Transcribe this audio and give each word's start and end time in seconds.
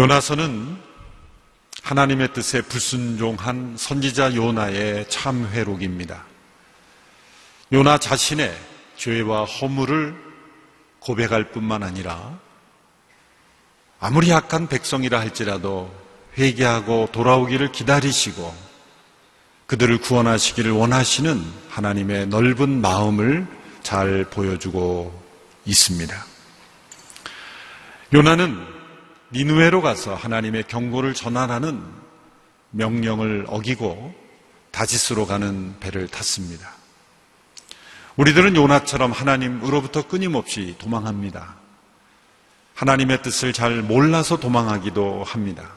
요나서는 0.00 0.78
하나님의 1.82 2.32
뜻에 2.32 2.62
불순종한 2.62 3.76
선지자 3.76 4.34
요나의 4.34 5.08
참회록입니다. 5.10 6.24
요나 7.72 7.98
자신의 7.98 8.56
죄와 8.96 9.44
허물을 9.44 10.14
고백할 11.00 11.50
뿐만 11.50 11.82
아니라 11.82 12.38
아무리 13.98 14.30
약한 14.30 14.68
백성이라 14.68 15.20
할지라도 15.20 15.94
회개하고 16.38 17.10
돌아오기를 17.12 17.70
기다리시고 17.70 18.69
그들을 19.70 19.98
구원하시기를 19.98 20.72
원하시는 20.72 21.44
하나님의 21.68 22.26
넓은 22.26 22.80
마음을 22.80 23.46
잘 23.84 24.24
보여주고 24.24 25.16
있습니다. 25.64 26.26
요나는 28.12 28.66
니누에로 29.32 29.80
가서 29.80 30.16
하나님의 30.16 30.64
경고를 30.64 31.14
전환하는 31.14 31.80
명령을 32.70 33.44
어기고 33.46 34.12
다시스로 34.72 35.24
가는 35.28 35.78
배를 35.78 36.08
탔습니다. 36.08 36.68
우리들은 38.16 38.56
요나처럼 38.56 39.12
하나님으로부터 39.12 40.08
끊임없이 40.08 40.74
도망합니다. 40.80 41.54
하나님의 42.74 43.22
뜻을 43.22 43.52
잘 43.52 43.82
몰라서 43.82 44.36
도망하기도 44.36 45.22
합니다. 45.22 45.70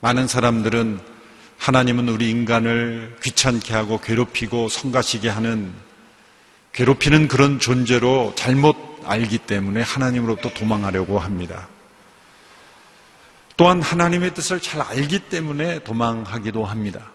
많은 0.00 0.28
사람들은 0.28 1.13
하나님은 1.64 2.10
우리 2.10 2.28
인간을 2.28 3.16
귀찮게 3.22 3.72
하고 3.72 3.98
괴롭히고 3.98 4.68
성가시게 4.68 5.30
하는 5.30 5.72
괴롭히는 6.74 7.26
그런 7.26 7.58
존재로 7.58 8.34
잘못 8.36 8.76
알기 9.02 9.38
때문에 9.38 9.80
하나님으로부터 9.80 10.50
도망하려고 10.52 11.18
합니다. 11.18 11.66
또한 13.56 13.80
하나님의 13.80 14.34
뜻을 14.34 14.60
잘 14.60 14.82
알기 14.82 15.30
때문에 15.30 15.78
도망하기도 15.84 16.66
합니다. 16.66 17.10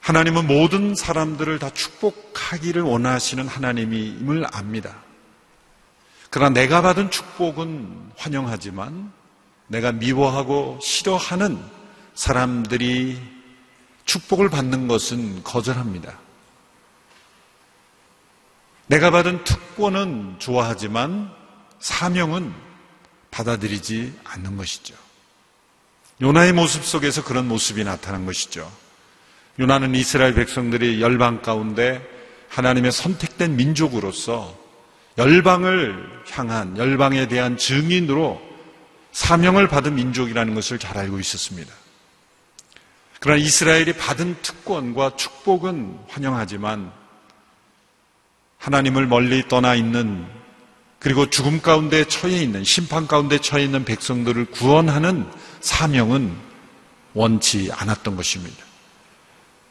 하나님은 0.00 0.46
모든 0.46 0.94
사람들을 0.94 1.58
다 1.58 1.68
축복하기를 1.68 2.80
원하시는 2.80 3.46
하나님임을 3.46 4.46
압니다. 4.50 4.96
그러나 6.30 6.54
내가 6.54 6.80
받은 6.80 7.10
축복은 7.10 8.12
환영하지만 8.16 9.12
내가 9.68 9.92
미워하고 9.92 10.78
싫어하는 10.82 11.62
사람들이 12.14 13.20
축복을 14.04 14.48
받는 14.48 14.88
것은 14.88 15.42
거절합니다. 15.42 16.18
내가 18.86 19.10
받은 19.10 19.44
특권은 19.44 20.36
좋아하지만 20.38 21.30
사명은 21.80 22.52
받아들이지 23.30 24.14
않는 24.24 24.56
것이죠. 24.56 24.94
요나의 26.22 26.52
모습 26.52 26.84
속에서 26.84 27.24
그런 27.24 27.48
모습이 27.48 27.84
나타난 27.84 28.24
것이죠. 28.24 28.70
요나는 29.58 29.94
이스라엘 29.94 30.34
백성들이 30.34 31.02
열방 31.02 31.42
가운데 31.42 32.06
하나님의 32.48 32.92
선택된 32.92 33.56
민족으로서 33.56 34.56
열방을 35.18 36.24
향한 36.30 36.78
열방에 36.78 37.26
대한 37.28 37.56
증인으로 37.56 38.45
사명을 39.16 39.66
받은 39.66 39.94
민족이라는 39.94 40.54
것을 40.54 40.78
잘 40.78 40.98
알고 40.98 41.18
있었습니다. 41.18 41.72
그러나 43.18 43.40
이스라엘이 43.40 43.94
받은 43.94 44.42
특권과 44.42 45.16
축복은 45.16 46.00
환영하지만 46.06 46.92
하나님을 48.58 49.06
멀리 49.06 49.48
떠나 49.48 49.74
있는 49.74 50.26
그리고 50.98 51.30
죽음 51.30 51.62
가운데 51.62 52.04
처해 52.04 52.42
있는 52.42 52.62
심판 52.62 53.06
가운데 53.06 53.38
처해 53.38 53.64
있는 53.64 53.86
백성들을 53.86 54.50
구원하는 54.50 55.26
사명은 55.60 56.36
원치 57.14 57.70
않았던 57.72 58.16
것입니다. 58.16 58.62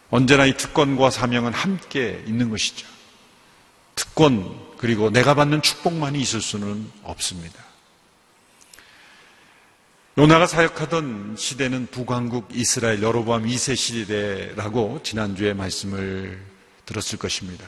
언제나 0.09 0.47
이 0.47 0.57
특권과 0.57 1.11
사명은 1.11 1.53
함께 1.53 2.23
있는 2.25 2.49
것이죠. 2.49 2.87
특권 3.93 4.59
그리고 4.79 5.11
내가 5.11 5.35
받는 5.35 5.61
축복만이 5.61 6.19
있을 6.19 6.41
수는 6.41 6.89
없습니다. 7.03 7.64
요나가 10.17 10.47
사역하던 10.47 11.35
시대는 11.37 11.87
북왕국 11.91 12.47
이스라엘 12.53 13.03
여로보암 13.03 13.45
2세 13.47 13.75
시대라고 13.75 15.01
지난주에 15.03 15.53
말씀을 15.53 16.41
들었을 16.85 17.19
것입니다. 17.19 17.65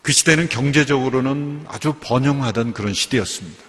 그 0.00 0.12
시대는 0.12 0.48
경제적으로는 0.48 1.66
아주 1.68 1.94
번영하던 2.00 2.72
그런 2.72 2.94
시대였습니다. 2.94 3.62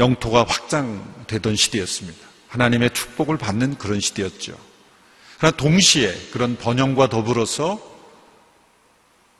영토가 0.00 0.42
확장되던 0.42 1.54
시대였습니다. 1.54 2.26
하나님의 2.48 2.90
축복을 2.92 3.38
받는 3.38 3.78
그런 3.78 4.00
시대였죠. 4.00 4.58
그러나 5.38 5.56
동시에 5.56 6.12
그런 6.32 6.56
번영과 6.56 7.08
더불어서 7.08 7.80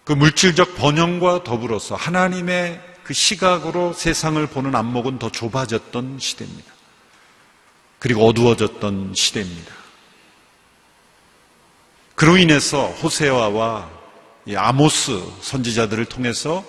그 0.04 0.12
물질적 0.12 0.76
번영과 0.76 1.42
더불어서 1.42 1.96
하나님의 1.96 2.91
그 3.04 3.14
시각으로 3.14 3.92
세상을 3.92 4.44
보는 4.46 4.74
안목은 4.74 5.18
더 5.18 5.30
좁아졌던 5.30 6.18
시대입니다. 6.18 6.72
그리고 7.98 8.26
어두워졌던 8.26 9.14
시대입니다. 9.14 9.74
그로 12.14 12.36
인해서 12.36 12.86
호세아와 12.86 13.90
아모스 14.56 15.22
선지자들을 15.40 16.04
통해서 16.06 16.64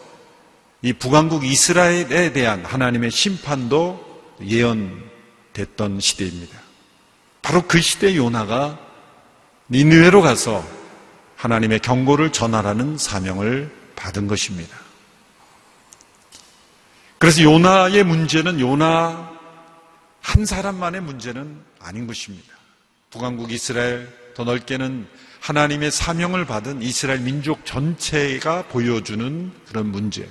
이 0.81 0.93
북왕국 0.93 1.45
이스라엘에 1.45 2.33
대한 2.33 2.65
하나님의 2.65 3.11
심판도 3.11 4.23
예언됐던 4.41 5.99
시대입니다. 5.99 6.59
바로 7.41 7.61
그 7.67 7.81
시대 7.81 8.15
요나가 8.15 8.79
니느웨로 9.69 10.21
가서 10.21 10.63
하나님의 11.35 11.79
경고를 11.79 12.31
전하라는 12.31 12.97
사명을 12.97 13.73
받은 13.95 14.27
것입니다. 14.27 14.82
그래서 17.23 17.41
요나의 17.41 18.03
문제는 18.03 18.59
요나 18.59 19.31
한 20.19 20.45
사람만의 20.45 20.99
문제는 20.99 21.57
아닌 21.79 22.05
것입니다. 22.05 22.53
북왕국 23.11 23.49
이스라엘 23.49 24.13
더 24.35 24.43
넓게는 24.43 25.07
하나님의 25.39 25.89
사명을 25.89 26.43
받은 26.43 26.81
이스라엘 26.81 27.21
민족 27.21 27.65
전체가 27.65 28.63
보여주는 28.63 29.53
그런 29.69 29.85
문제. 29.87 30.27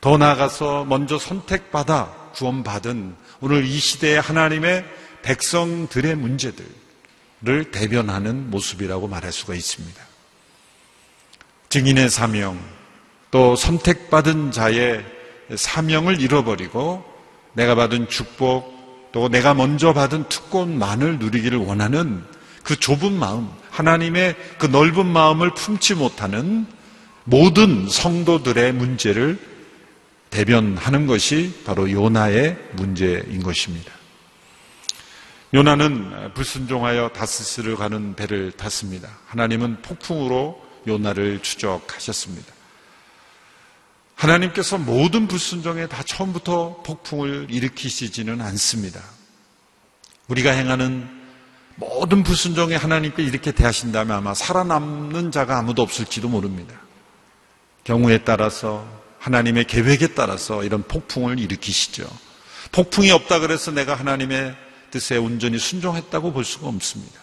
더 0.00 0.16
나아가서 0.16 0.86
먼저 0.86 1.18
선택받아 1.18 2.30
구원받은 2.32 3.14
오늘 3.42 3.66
이 3.66 3.78
시대의 3.78 4.22
하나님의 4.22 4.82
백성들의 5.24 6.14
문제들을 6.14 7.70
대변하는 7.70 8.48
모습이라고 8.48 9.08
말할 9.08 9.30
수가 9.30 9.54
있습니다. 9.54 10.02
증인의 11.68 12.08
사명, 12.08 12.58
또 13.30 13.56
선택받은 13.56 14.52
자의 14.52 15.04
사명을 15.54 16.20
잃어버리고 16.20 17.04
내가 17.52 17.74
받은 17.74 18.08
축복, 18.08 19.10
또 19.12 19.28
내가 19.28 19.54
먼저 19.54 19.92
받은 19.92 20.28
특권만을 20.28 21.18
누리기를 21.18 21.58
원하는 21.58 22.24
그 22.62 22.76
좁은 22.76 23.12
마음, 23.12 23.48
하나님의 23.70 24.36
그 24.58 24.66
넓은 24.66 25.06
마음을 25.06 25.54
품지 25.54 25.94
못하는 25.94 26.66
모든 27.24 27.88
성도들의 27.88 28.72
문제를 28.72 29.38
대변하는 30.30 31.06
것이 31.06 31.62
바로 31.64 31.90
요나의 31.90 32.58
문제인 32.72 33.42
것입니다. 33.42 33.92
요나는 35.52 36.34
불순종하여 36.34 37.10
다스스를 37.10 37.76
가는 37.76 38.16
배를 38.16 38.50
탔습니다. 38.52 39.08
하나님은 39.26 39.82
폭풍으로 39.82 40.60
요나를 40.88 41.40
추적하셨습니다. 41.40 42.53
하나님께서 44.14 44.78
모든 44.78 45.26
불순종에 45.26 45.88
다 45.88 46.02
처음부터 46.02 46.82
폭풍을 46.84 47.48
일으키시지는 47.50 48.40
않습니다. 48.40 49.02
우리가 50.28 50.52
행하는 50.52 51.08
모든 51.76 52.22
불순종에 52.22 52.76
하나님께 52.76 53.22
이렇게 53.22 53.50
대하신다면 53.50 54.16
아마 54.16 54.34
살아남는 54.34 55.32
자가 55.32 55.58
아무도 55.58 55.82
없을지도 55.82 56.28
모릅니다. 56.28 56.74
경우에 57.82 58.18
따라서 58.18 58.86
하나님의 59.18 59.64
계획에 59.64 60.08
따라서 60.08 60.64
이런 60.64 60.82
폭풍을 60.82 61.38
일으키시죠. 61.40 62.08
폭풍이 62.72 63.10
없다 63.10 63.40
그래서 63.40 63.70
내가 63.70 63.94
하나님의 63.94 64.54
뜻에 64.90 65.16
온전히 65.16 65.58
순종했다고 65.58 66.32
볼 66.32 66.44
수가 66.44 66.68
없습니다. 66.68 67.20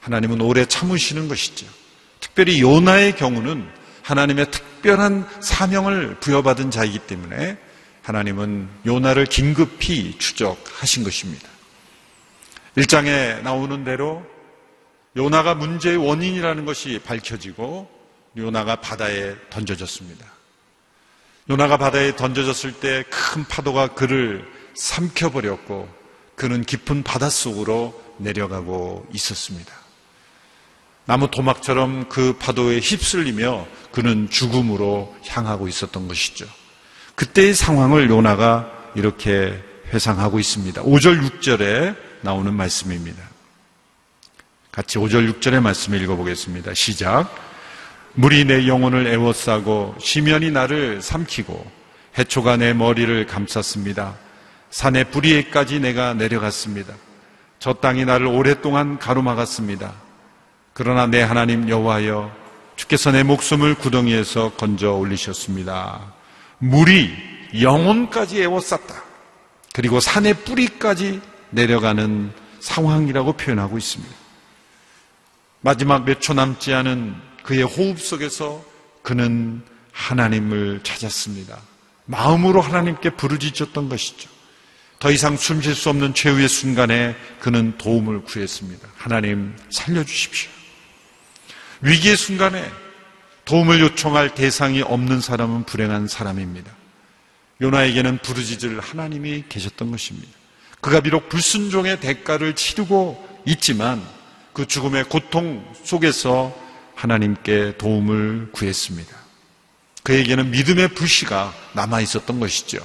하나님은 0.00 0.40
오래 0.40 0.64
참으시는 0.64 1.28
것이죠. 1.28 1.66
특별히 2.20 2.60
요나의 2.60 3.16
경우는 3.16 3.68
하나님의 4.08 4.50
특별한 4.50 5.28
사명을 5.42 6.16
부여받은 6.20 6.70
자이기 6.70 6.98
때문에 7.00 7.58
하나님은 8.02 8.66
요나를 8.86 9.26
긴급히 9.26 10.16
추적하신 10.18 11.04
것입니다. 11.04 11.46
일장에 12.76 13.34
나오는 13.42 13.84
대로 13.84 14.24
요나가 15.14 15.54
문제의 15.54 15.98
원인이라는 15.98 16.64
것이 16.64 17.00
밝혀지고 17.04 17.90
요나가 18.38 18.76
바다에 18.76 19.34
던져졌습니다. 19.50 20.24
요나가 21.50 21.76
바다에 21.76 22.16
던져졌을 22.16 22.72
때 22.72 23.04
큰 23.10 23.44
파도가 23.44 23.88
그를 23.88 24.50
삼켜버렸고 24.74 25.86
그는 26.34 26.62
깊은 26.62 27.02
바닷속으로 27.02 28.00
내려가고 28.16 29.06
있었습니다. 29.12 29.87
나무 31.08 31.30
토막처럼 31.30 32.10
그 32.10 32.34
파도에 32.38 32.80
휩쓸리며 32.80 33.66
그는 33.92 34.28
죽음으로 34.28 35.16
향하고 35.26 35.66
있었던 35.66 36.06
것이죠. 36.06 36.44
그때의 37.14 37.54
상황을 37.54 38.10
요나가 38.10 38.70
이렇게 38.94 39.58
회상하고 39.86 40.38
있습니다. 40.38 40.82
5절, 40.82 41.26
6절에 41.40 41.96
나오는 42.20 42.52
말씀입니다. 42.52 43.22
같이 44.70 44.98
5절, 44.98 45.40
6절의 45.40 45.62
말씀을 45.62 46.02
읽어보겠습니다. 46.02 46.74
시작. 46.74 47.34
물이 48.12 48.44
내 48.44 48.68
영혼을 48.68 49.06
애워싸고 49.06 49.94
시면이 49.98 50.50
나를 50.50 51.00
삼키고 51.00 51.72
해초가 52.18 52.58
내 52.58 52.74
머리를 52.74 53.26
감쌌습니다. 53.26 54.14
산의 54.68 55.04
뿌리에까지 55.04 55.80
내가 55.80 56.12
내려갔습니다. 56.12 56.92
저 57.60 57.72
땅이 57.72 58.04
나를 58.04 58.26
오랫동안 58.26 58.98
가로막았습니다. 58.98 60.07
그러나 60.78 61.08
내 61.08 61.20
하나님 61.22 61.68
여호와여 61.68 62.30
주께서 62.76 63.10
내 63.10 63.24
목숨을 63.24 63.74
구덩이에서 63.74 64.52
건져 64.52 64.92
올리셨습니다. 64.92 66.14
물이 66.58 67.12
영혼까지 67.60 68.40
애워쌌다. 68.42 69.02
그리고 69.72 69.98
산의 69.98 70.34
뿌리까지 70.44 71.20
내려가는 71.50 72.30
상황이라고 72.60 73.32
표현하고 73.32 73.76
있습니다. 73.76 74.14
마지막 75.62 76.04
몇 76.04 76.20
초 76.20 76.32
남지 76.32 76.72
않은 76.72 77.16
그의 77.42 77.64
호흡 77.64 77.98
속에서 77.98 78.64
그는 79.02 79.62
하나님을 79.90 80.82
찾았습니다. 80.84 81.58
마음으로 82.04 82.60
하나님께 82.60 83.10
부르짖었던 83.10 83.88
것이죠. 83.88 84.30
더 85.00 85.10
이상 85.10 85.36
숨 85.36 85.60
쉴 85.60 85.74
수 85.74 85.90
없는 85.90 86.14
최후의 86.14 86.48
순간에 86.48 87.16
그는 87.40 87.76
도움을 87.78 88.22
구했습니다. 88.22 88.86
하나님 88.96 89.56
살려주십시오. 89.70 90.57
위기의 91.80 92.16
순간에 92.16 92.70
도움을 93.44 93.80
요청할 93.80 94.34
대상이 94.34 94.82
없는 94.82 95.20
사람은 95.20 95.64
불행한 95.64 96.08
사람입니다. 96.08 96.70
요나에게는 97.60 98.18
부르짖을 98.18 98.80
하나님이 98.80 99.44
계셨던 99.48 99.90
것입니다. 99.90 100.28
그가 100.80 101.00
비록 101.00 101.28
불순종의 101.28 102.00
대가를 102.00 102.54
치르고 102.54 103.42
있지만 103.46 104.02
그 104.52 104.66
죽음의 104.66 105.04
고통 105.04 105.64
속에서 105.84 106.54
하나님께 106.94 107.76
도움을 107.78 108.50
구했습니다. 108.52 109.16
그에게는 110.02 110.50
믿음의 110.50 110.88
불씨가 110.88 111.54
남아 111.74 112.00
있었던 112.00 112.40
것이죠. 112.40 112.78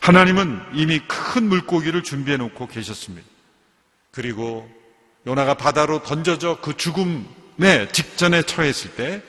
하나님은 0.00 0.60
이미 0.74 1.00
큰 1.00 1.48
물고기를 1.48 2.02
준비해 2.02 2.36
놓고 2.36 2.68
계셨습니다. 2.68 3.26
그리고 4.10 4.68
요나가 5.26 5.54
바다로 5.54 6.02
던져져 6.02 6.58
그 6.60 6.76
죽음 6.76 7.28
의 7.62 7.92
직전에 7.92 8.42
처했을 8.42 8.90
때 8.92 9.22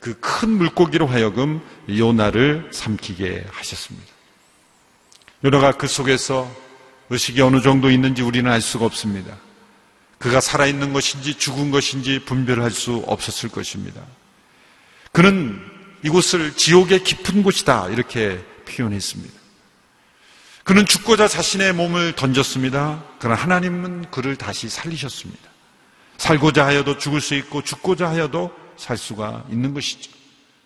그 0.00 0.14
큰 0.20 0.50
물고기로 0.50 1.06
하여금 1.06 1.60
요나를 1.88 2.68
삼키게 2.72 3.46
하셨습니다. 3.50 4.06
요나가 5.44 5.72
그 5.72 5.86
속에서 5.86 6.50
의식이 7.10 7.40
어느 7.40 7.60
정도 7.62 7.90
있는지 7.90 8.22
우리는 8.22 8.50
알 8.50 8.60
수가 8.60 8.84
없습니다. 8.86 9.36
그가 10.18 10.40
살아있는 10.40 10.92
것인지 10.92 11.34
죽은 11.34 11.70
것인지 11.70 12.20
분별할 12.24 12.70
수 12.70 13.04
없었을 13.06 13.48
것입니다. 13.48 14.00
그는 15.12 15.60
이곳을 16.04 16.54
지옥의 16.54 17.02
깊은 17.04 17.42
곳이다 17.42 17.88
이렇게 17.88 18.44
표현했습니다. 18.68 19.34
그는 20.64 20.84
죽고자 20.86 21.28
자신의 21.28 21.72
몸을 21.72 22.14
던졌습니다. 22.14 23.02
그러나 23.18 23.40
하나님은 23.40 24.10
그를 24.10 24.36
다시 24.36 24.68
살리셨습니다. 24.68 25.47
살고자 26.18 26.66
하여도 26.66 26.98
죽을 26.98 27.20
수 27.20 27.34
있고 27.34 27.62
죽고자 27.62 28.10
하여도 28.10 28.50
살 28.76 28.96
수가 28.96 29.46
있는 29.50 29.72
것이죠. 29.72 30.10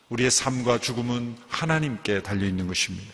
우리의 0.08 0.30
삶과 0.30 0.78
죽음은 0.78 1.36
하나님께 1.48 2.22
달려 2.22 2.46
있는 2.46 2.66
것입니다. 2.66 3.12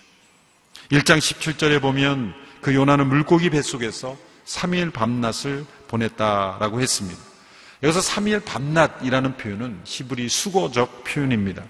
1장 0.91 1.19
17절에 1.19 1.83
보면 1.83 2.35
그 2.61 2.75
요나는 2.75 3.09
물고기 3.09 3.51
뱃속에서 3.51 4.17
3일 4.47 4.93
밤낮을 4.93 5.67
보냈다라고 5.89 6.81
했습니다. 6.81 7.21
여기서 7.83 8.01
3일 8.01 8.45
밤낮이라는 8.45 9.37
표현은 9.37 9.81
히브리 9.85 10.29
수거적 10.29 11.05
표현입니다. 11.05 11.63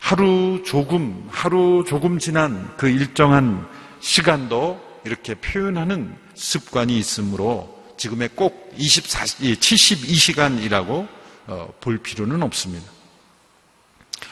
하루 0.00 0.62
조금, 0.66 1.26
하루 1.30 1.84
조금 1.86 2.18
지난 2.18 2.74
그 2.76 2.88
일정한 2.88 3.66
시간도 4.00 5.00
이렇게 5.04 5.34
표현하는 5.34 6.14
습관이 6.34 6.98
있으므로 6.98 7.83
지금의 7.96 8.30
꼭 8.34 8.72
24, 8.76 9.24
72시간이라고 9.24 11.08
어, 11.46 11.74
볼 11.80 11.98
필요는 11.98 12.42
없습니다. 12.42 12.90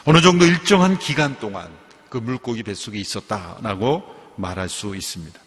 어느 0.05 0.21
정도 0.21 0.45
일정한 0.45 0.97
기간 0.97 1.39
동안 1.39 1.69
그 2.09 2.17
물고기 2.17 2.63
뱃속에 2.63 2.99
있었다라고 2.99 4.03
말할 4.35 4.69
수 4.69 4.95
있습니다. 4.95 5.39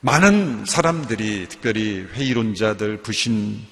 많은 0.00 0.64
사람들이, 0.66 1.48
특별히 1.48 2.06
회의론자들, 2.12 3.02
부신 3.02 3.64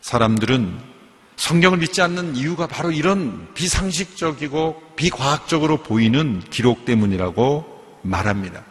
사람들은 0.00 0.96
성경을 1.36 1.78
믿지 1.78 2.00
않는 2.00 2.34
이유가 2.34 2.66
바로 2.66 2.90
이런 2.90 3.52
비상식적이고 3.54 4.94
비과학적으로 4.96 5.82
보이는 5.82 6.40
기록 6.50 6.84
때문이라고 6.84 8.00
말합니다. 8.02 8.64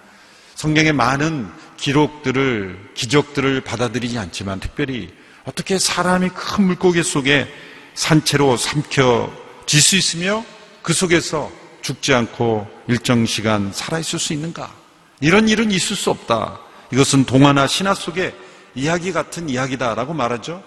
성경의 0.56 0.94
많은 0.94 1.48
기록들을, 1.78 2.92
기적들을 2.94 3.62
받아들이지 3.62 4.18
않지만 4.18 4.60
특별히 4.60 5.14
어떻게 5.44 5.78
사람이 5.78 6.30
큰 6.30 6.66
물고기 6.66 7.04
속에 7.04 7.48
산채로 7.94 8.58
삼켜질 8.58 9.82
수 9.82 9.96
있으며 9.96 10.44
그 10.82 10.94
속에서 10.94 11.52
죽지 11.82 12.14
않고 12.14 12.68
일정 12.88 13.26
시간 13.26 13.72
살아있을 13.72 14.20
수 14.20 14.34
있는가? 14.34 14.74
이런 15.22 15.48
일은 15.48 15.72
있을 15.72 15.96
수 15.96 16.10
없다. 16.10 16.60
이것은 16.92 17.26
동화나 17.26 17.68
신화 17.68 17.94
속의 17.94 18.34
이야기 18.76 19.12
같은 19.12 19.50
이야기다라고 19.50 20.14
말하죠. 20.14 20.64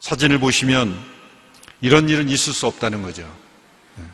사진을 0.00 0.38
보시면 0.38 0.98
이런 1.80 2.08
일은 2.08 2.28
있을 2.28 2.52
수 2.52 2.66
없다는 2.66 3.02
거죠. 3.02 3.22
네. 3.96 4.04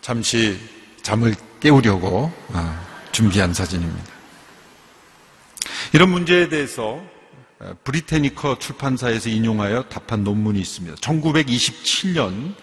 잠시 0.00 0.58
잠을 1.08 1.34
깨우려고 1.60 2.30
아, 2.52 2.80
준비한 3.12 3.54
사진입니다. 3.54 4.12
이런 5.92 6.10
문제에 6.10 6.48
대해서 6.48 7.00
브리태니커 7.84 8.58
출판사에서 8.58 9.30
인용하여 9.30 9.84
답한 9.84 10.22
논문이 10.22 10.60
있습니다. 10.60 10.96
1927년 10.96 12.54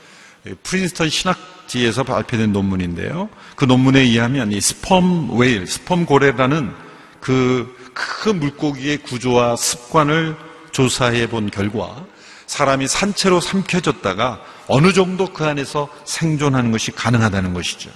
프린스턴 0.63 1.09
신학지에서 1.09 2.03
발표된 2.03 2.53
논문인데요. 2.53 3.29
그 3.55 3.65
논문에 3.65 4.01
의하면 4.01 4.51
이 4.51 4.61
sperm 4.61 5.35
whale, 5.35 5.67
sperm 5.67 6.05
고래라는 6.05 6.73
그 7.19 7.75
큰 7.95 8.39
물고기의 8.39 8.97
구조와 8.97 9.55
습관을 9.55 10.35
조사해 10.71 11.29
본 11.29 11.49
결과 11.49 12.05
사람이 12.45 12.87
산채로 12.87 13.39
삼켜졌다가 13.39 14.41
어느 14.67 14.93
정도 14.93 15.31
그 15.31 15.45
안에서 15.45 15.87
생존하는 16.03 16.71
것이 16.71 16.91
가능하다는 16.91 17.53
것이죠. 17.53 17.89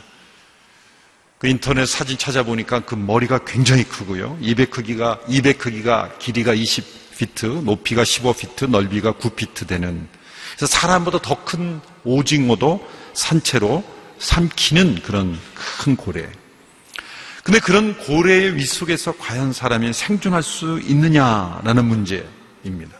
그 1.39 1.47
인터넷 1.47 1.85
사진 1.87 2.17
찾아보니까 2.17 2.81
그 2.81 2.95
머리가 2.95 3.39
굉장히 3.45 3.85
크고요. 3.85 4.37
입의 4.41 4.65
크기가, 4.65 5.21
입의 5.29 5.53
크기가 5.53 6.11
길이가 6.19 6.53
20피트, 6.53 7.63
높이가 7.63 8.03
15피트, 8.03 8.69
넓이가 8.69 9.13
9피트 9.13 9.65
되는. 9.65 10.05
그래서 10.57 10.67
사람보다 10.67 11.19
더 11.19 11.45
큰 11.45 11.79
오징어도 12.03 12.85
산채로 13.13 13.83
삼키는 14.19 15.01
그런 15.01 15.39
큰 15.55 15.95
고래. 15.95 16.29
근데 17.43 17.59
그런 17.59 17.97
고래의 17.97 18.57
윗 18.57 18.65
속에서 18.65 19.13
과연 19.17 19.53
사람이 19.53 19.93
생존할 19.93 20.43
수 20.43 20.81
있느냐라는 20.83 21.85
문제입니다. 21.85 22.97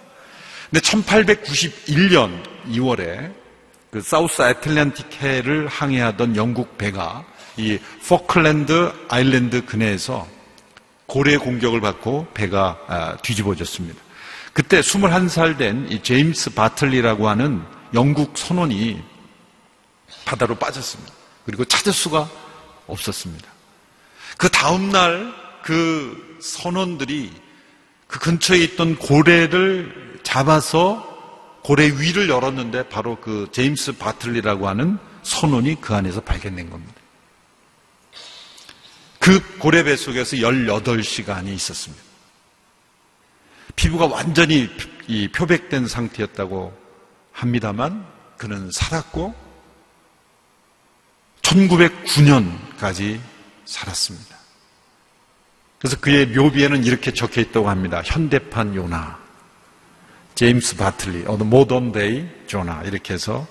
근데 0.72 0.79
1891년 0.79 2.41
2월에 2.69 3.34
그 3.91 4.01
사우스 4.01 4.41
애틀랜틱해를 4.41 5.67
항해하던 5.67 6.38
영국 6.38 6.77
배가 6.77 7.25
이 7.60 7.78
포클랜드 8.08 8.94
아일랜드 9.10 9.66
근해에서 9.66 10.25
고래 11.06 11.38
공격을 11.38 11.82
받고 11.82 12.28
배가 12.34 12.78
아, 12.88 13.18
뒤집어졌습니다. 13.18 14.00
그때 14.54 14.80
21살 14.80 15.58
된 15.58 16.01
제임스 16.01 16.54
바틀리라고 16.54 17.28
하는 17.28 17.62
영국 17.94 18.38
선원이 18.38 19.01
바다로 20.25 20.56
빠졌습니다. 20.56 21.13
그리고 21.46 21.66
찾을 21.66 21.92
수가 21.92 22.30
없었습니다. 22.88 23.48
그 24.38 24.50
다음날 24.50 25.34
그 25.63 26.38
선원들이 26.42 27.32
그 28.08 28.20
근처에 28.20 28.60
있던 28.60 28.96
고래를 28.98 30.20
잡아서 30.24 31.06
고래 31.63 31.86
위를 31.88 32.30
열었는데 32.30 32.89
바로 32.89 33.18
그 33.18 33.50
제임스 33.51 33.98
바틀리라고 33.98 34.68
하는 34.68 34.98
선원이 35.24 35.82
그 35.82 35.94
안에서 35.94 36.22
발견된 36.22 36.70
겁니다. 36.70 36.99
그 39.20 39.58
고래 39.58 39.84
뱃속에서 39.84 40.38
18시간이 40.38 41.50
있었습니다. 41.50 42.04
피부가 43.76 44.08
완전히 44.08 44.70
이 45.08 45.28
표백된 45.28 45.88
상태였다고 45.88 46.78
합니다만 47.32 48.06
그는 48.38 48.72
살았고 48.72 49.36
1909년까지 51.42 53.20
살았습니다. 53.66 54.38
그래서 55.80 55.98
그의 56.00 56.28
묘비에는 56.28 56.84
이렇게 56.84 57.14
적혀 57.14 57.42
있다고 57.42 57.70
합니다. 57.70 58.02
현대판 58.04 58.76
요나, 58.76 59.18
제임스 60.36 60.76
바틀리, 60.76 61.26
어, 61.26 61.38
modern 61.38 61.92
day 61.92 62.28
Jonah 62.48 62.84
이렇게 62.84 63.14
해서 63.14 63.48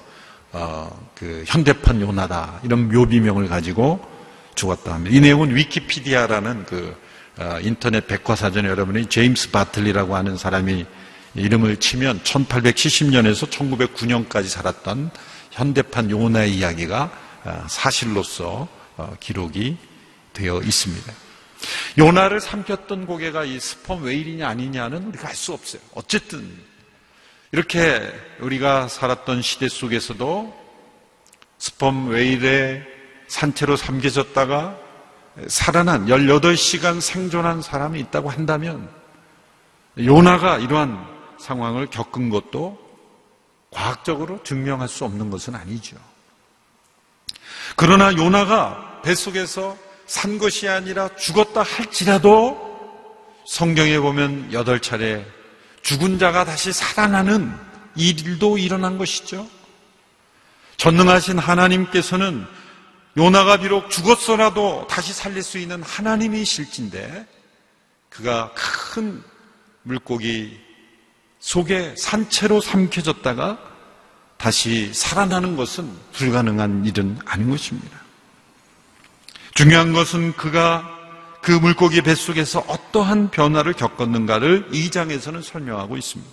어, 0.53 1.11
그 1.15 1.45
현대판 1.47 2.01
요나다 2.01 2.61
이런 2.63 2.89
묘비명을 2.89 3.49
가지고 3.49 4.01
죽었다 4.59 4.95
합니다. 4.95 5.17
이 5.17 5.21
내용은 5.21 5.55
위키피디아라는 5.55 6.67
그 6.67 6.95
어, 7.38 7.59
인터넷 7.62 8.07
백과사전에 8.09 8.69
여러분이 8.69 9.07
제임스 9.07 9.53
바틀리라고 9.53 10.17
하는 10.17 10.37
사람이 10.37 10.85
이름을 11.37 11.77
치면 11.77 12.23
1870년에서 12.25 13.49
1909년까지 13.49 14.47
살았던 14.49 15.11
현대판 15.53 16.11
요나의 16.11 16.57
이야기가 16.57 17.11
어, 17.45 17.65
사실로서 17.69 18.67
어, 18.97 19.15
기록이 19.21 19.77
되어 20.33 20.61
있습니다. 20.61 21.12
요나를 21.97 22.41
삼켰던 22.41 23.07
고개가 23.07 23.45
이 23.45 23.61
스펌 23.61 24.03
웨일이냐 24.03 24.49
아니냐는 24.49 25.05
우리가 25.07 25.29
알 25.29 25.35
수 25.35 25.53
없어요. 25.53 25.81
어쨌든 25.95 26.50
이렇게 27.53 28.12
우리가 28.41 28.88
살았던 28.88 29.43
시대 29.43 29.69
속에서도 29.69 30.55
스펌 31.59 32.09
웨일의 32.09 32.98
산채로 33.29 33.77
삼겨졌다가 33.77 34.77
살아난 35.47 36.07
18시간 36.07 37.01
생존한 37.01 37.63
사람이 37.63 38.01
있다고 38.01 38.31
한다면 38.31 38.89
요나가 39.99 40.59
이러한 40.59 41.07
상황을 41.39 41.87
겪은 41.87 42.31
것도 42.31 42.79
과학적으로 43.71 44.43
증명할 44.43 44.89
수 44.89 45.05
없는 45.05 45.31
것은 45.31 45.55
아니죠. 45.55 45.97
그러나 47.77 48.13
요나가 48.17 49.01
뱃속에서 49.03 49.77
산 50.07 50.39
것이 50.39 50.69
아니라 50.69 51.15
죽었다 51.17 51.63
할지라도 51.63 52.67
성경에 53.47 53.99
보면 53.99 54.53
여덟 54.53 54.81
차례 54.81 55.25
죽은 55.83 56.19
자가 56.19 56.45
다시 56.45 56.73
살아나는 56.73 57.55
이 57.95 58.11
일도 58.11 58.59
일어난 58.59 58.99
것이죠. 58.99 59.47
전능하신 60.77 61.39
하나님께서는 61.39 62.47
요나가 63.19 63.57
비록 63.57 63.91
죽었어라도 63.91 64.87
다시 64.89 65.13
살릴 65.13 65.43
수 65.43 65.59
있는 65.59 65.83
하나님이 65.83 66.45
실진데 66.45 67.27
그가 68.09 68.55
큰 68.55 69.25
물고기 69.83 70.61
속에 71.41 71.97
산채로 71.99 72.61
삼켜졌다가 72.61 73.59
다시 74.37 74.95
살아나는 74.95 75.57
것은 75.57 75.93
불가능한 76.13 76.85
일은 76.87 77.19
아닌 77.25 77.51
것입니다. 77.51 77.99
중요한 79.55 79.93
것은 79.93 80.35
그가 80.37 80.89
그 81.43 81.51
물고기 81.51 82.03
뱃속에서 82.03 82.61
어떠한 82.69 83.33
변화를 83.33 83.73
겪었는가를 83.73 84.69
이 84.71 84.93
장에서는 84.93 85.43
설명하고 85.43 85.97
있습니다. 85.97 86.31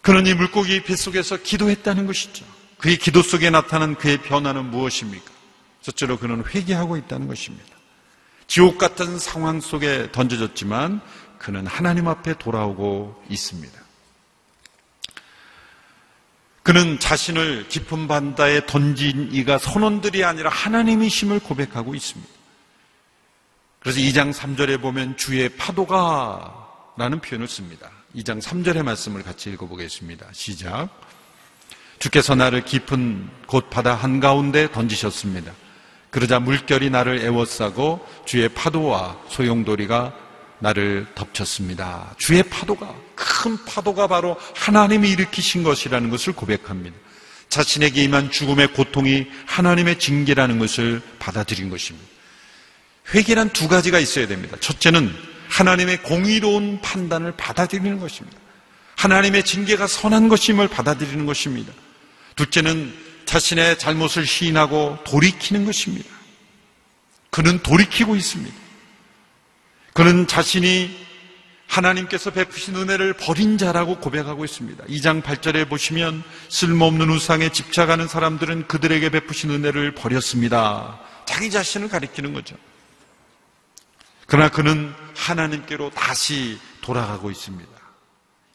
그는 0.00 0.28
이 0.28 0.34
물고기 0.34 0.84
뱃속에서 0.84 1.38
기도했다는 1.38 2.06
것이죠. 2.06 2.55
그의 2.78 2.98
기도 2.98 3.22
속에 3.22 3.50
나타난 3.50 3.94
그의 3.94 4.18
변화는 4.18 4.70
무엇입니까? 4.70 5.30
첫째로 5.82 6.18
그는 6.18 6.44
회개하고 6.44 6.96
있다는 6.96 7.28
것입니다. 7.28 7.76
지옥 8.46 8.78
같은 8.78 9.18
상황 9.18 9.60
속에 9.60 10.10
던져졌지만 10.12 11.00
그는 11.38 11.66
하나님 11.66 12.08
앞에 12.08 12.34
돌아오고 12.38 13.24
있습니다. 13.28 13.86
그는 16.62 16.98
자신을 16.98 17.68
깊은 17.68 18.08
반다에 18.08 18.66
던진 18.66 19.28
이가 19.30 19.58
선원들이 19.58 20.24
아니라 20.24 20.50
하나님이심을 20.50 21.38
고백하고 21.40 21.94
있습니다. 21.94 22.32
그래서 23.78 24.00
2장 24.00 24.32
3절에 24.32 24.80
보면 24.80 25.16
주의 25.16 25.48
파도가 25.48 26.92
라는 26.96 27.20
표현을 27.20 27.46
씁니다. 27.46 27.88
2장 28.16 28.42
3절의 28.42 28.82
말씀을 28.82 29.22
같이 29.22 29.50
읽어보겠습니다. 29.50 30.26
시작. 30.32 30.88
주께서 31.98 32.34
나를 32.34 32.64
깊은 32.64 33.28
곳 33.46 33.70
바다 33.70 33.94
한가운데 33.94 34.70
던지셨습니다. 34.72 35.52
그러자 36.10 36.40
물결이 36.40 36.90
나를 36.90 37.20
애워싸고 37.20 38.06
주의 38.24 38.48
파도와 38.48 39.18
소용돌이가 39.28 40.14
나를 40.58 41.06
덮쳤습니다. 41.14 42.14
주의 42.18 42.42
파도가, 42.42 42.94
큰 43.14 43.62
파도가 43.64 44.06
바로 44.06 44.36
하나님이 44.54 45.10
일으키신 45.10 45.62
것이라는 45.62 46.08
것을 46.10 46.32
고백합니다. 46.32 46.96
자신에게 47.48 48.02
임한 48.04 48.30
죽음의 48.30 48.72
고통이 48.72 49.26
하나님의 49.46 49.98
징계라는 49.98 50.58
것을 50.58 51.02
받아들인 51.18 51.70
것입니다. 51.70 52.08
회개란 53.14 53.50
두 53.50 53.68
가지가 53.68 53.98
있어야 53.98 54.26
됩니다. 54.26 54.56
첫째는 54.60 55.12
하나님의 55.48 56.02
공의로운 56.02 56.80
판단을 56.80 57.32
받아들이는 57.36 58.00
것입니다. 58.00 58.36
하나님의 58.96 59.44
징계가 59.44 59.86
선한 59.86 60.28
것임을 60.28 60.68
받아들이는 60.68 61.26
것입니다. 61.26 61.72
둘째는 62.36 62.94
자신의 63.24 63.78
잘못을 63.78 64.26
시인하고 64.26 64.98
돌이키는 65.04 65.64
것입니다. 65.64 66.08
그는 67.30 67.58
돌이키고 67.62 68.14
있습니다. 68.14 68.54
그는 69.92 70.26
자신이 70.26 71.06
하나님께서 71.66 72.30
베푸신 72.30 72.76
은혜를 72.76 73.14
버린 73.14 73.58
자라고 73.58 73.98
고백하고 73.98 74.44
있습니다. 74.44 74.84
2장 74.84 75.22
8절에 75.22 75.68
보시면 75.68 76.22
쓸모없는 76.48 77.10
우상에 77.10 77.50
집착하는 77.50 78.06
사람들은 78.06 78.68
그들에게 78.68 79.08
베푸신 79.10 79.50
은혜를 79.50 79.94
버렸습니다. 79.94 81.00
자기 81.24 81.50
자신을 81.50 81.88
가리키는 81.88 82.32
거죠. 82.32 82.56
그러나 84.26 84.48
그는 84.48 84.94
하나님께로 85.16 85.90
다시 85.90 86.58
돌아가고 86.82 87.30
있습니다. 87.30 87.70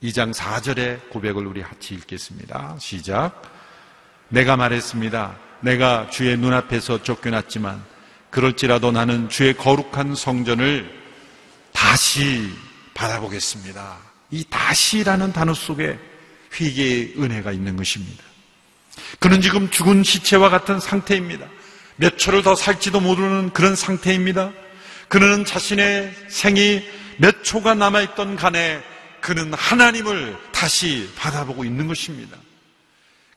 2장 0.04 0.34
4절의 0.34 1.10
고백을 1.10 1.46
우리 1.46 1.62
같이 1.62 1.94
읽겠습니다. 1.96 2.78
시작. 2.80 3.61
내가 4.32 4.56
말했습니다. 4.56 5.38
내가 5.60 6.10
주의 6.10 6.38
눈앞에서 6.38 7.04
쫓겨났지만 7.04 7.84
그럴지라도 8.30 8.92
나는 8.92 9.30
주의 9.30 9.56
거룩한 9.56 10.16
성전을 10.16 10.90
다시 11.74 12.50
바라보겠습니다. 12.94 13.98
이 14.32 14.46
다시라는 14.50 15.34
단어 15.34 15.54
속에 15.54 16.00
회개의 16.60 17.16
은혜가 17.18 17.52
있는 17.52 17.76
것입니다. 17.76 18.24
그는 19.20 19.42
지금 19.42 19.70
죽은 19.70 20.04
시체와 20.04 20.50
같은 20.50 20.80
상태입니다. 20.80 21.46
몇 21.98 22.18
초를 22.18 22.42
더 22.42 22.56
살지도 22.56 23.02
모르는 23.02 23.52
그런 23.52 23.76
상태입니다. 23.76 24.52
그는 25.10 25.44
자신의 25.44 26.14
생이 26.30 26.84
몇 27.18 27.44
초가 27.44 27.76
남아있던 27.76 28.38
간에 28.38 28.82
그는 29.20 29.54
하나님을 29.54 30.38
다시 30.54 31.12
바라보고 31.18 31.66
있는 31.66 31.88
것입니다. 31.88 32.38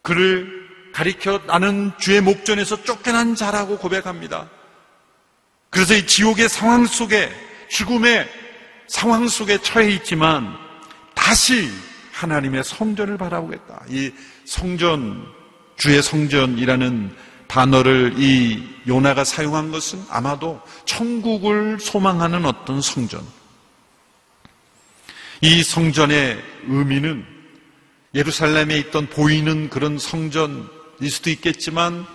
그를 0.02 0.63
가리켜 0.94 1.40
나는 1.46 1.90
주의 1.98 2.20
목전에서 2.20 2.84
쫓겨난 2.84 3.34
자라고 3.34 3.78
고백합니다. 3.78 4.48
그래서 5.68 5.92
이 5.94 6.06
지옥의 6.06 6.48
상황 6.48 6.86
속에 6.86 7.30
죽음의 7.68 8.28
상황 8.86 9.26
속에 9.26 9.58
처해 9.58 9.90
있지만 9.90 10.56
다시 11.14 11.68
하나님의 12.12 12.62
성전을 12.62 13.18
바라보겠다. 13.18 13.82
이 13.88 14.12
성전, 14.44 15.26
주의 15.76 16.00
성전이라는 16.00 17.16
단어를 17.48 18.14
이 18.16 18.64
요나가 18.86 19.24
사용한 19.24 19.72
것은 19.72 20.00
아마도 20.08 20.60
천국을 20.84 21.80
소망하는 21.80 22.44
어떤 22.46 22.80
성전. 22.80 23.20
이 25.40 25.64
성전의 25.64 26.40
의미는 26.68 27.26
예루살렘에 28.14 28.78
있던 28.78 29.08
보이는 29.08 29.68
그런 29.68 29.98
성전 29.98 30.70
일 31.00 31.10
수도 31.10 31.30
있겠지만 31.30 32.06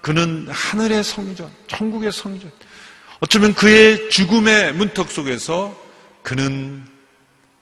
그는 0.00 0.48
하늘의 0.48 1.04
성전, 1.04 1.50
천국의 1.66 2.12
성전. 2.12 2.50
어쩌면 3.20 3.54
그의 3.54 4.10
죽음의 4.10 4.74
문턱 4.74 5.10
속에서 5.10 5.76
그는 6.22 6.84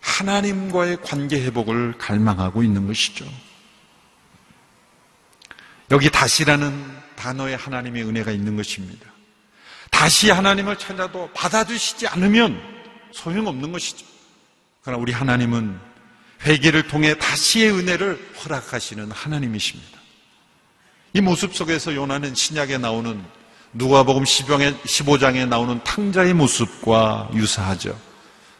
하나님과의 0.00 0.98
관계 1.02 1.42
회복을 1.42 1.98
갈망하고 1.98 2.62
있는 2.62 2.86
것이죠. 2.86 3.26
여기 5.90 6.10
다시라는 6.10 6.96
단어에 7.16 7.54
하나님의 7.54 8.04
은혜가 8.04 8.30
있는 8.30 8.56
것입니다. 8.56 9.06
다시 9.90 10.30
하나님을 10.30 10.76
찾아도 10.78 11.30
받아주시지 11.32 12.06
않으면 12.08 12.60
소용없는 13.12 13.72
것이죠. 13.72 14.04
그러나 14.82 15.00
우리 15.00 15.12
하나님은 15.12 15.78
회개를 16.44 16.88
통해 16.88 17.16
다시의 17.18 17.72
은혜를 17.72 18.32
허락하시는 18.44 19.10
하나님이십니다. 19.10 19.95
이 21.16 21.22
모습 21.22 21.54
속에서 21.54 21.94
요나는 21.94 22.34
신약에 22.34 22.76
나오는 22.76 23.24
누가복음 23.72 24.24
15장에 24.24 25.48
나오는 25.48 25.82
탕자의 25.82 26.34
모습과 26.34 27.30
유사하죠. 27.32 27.98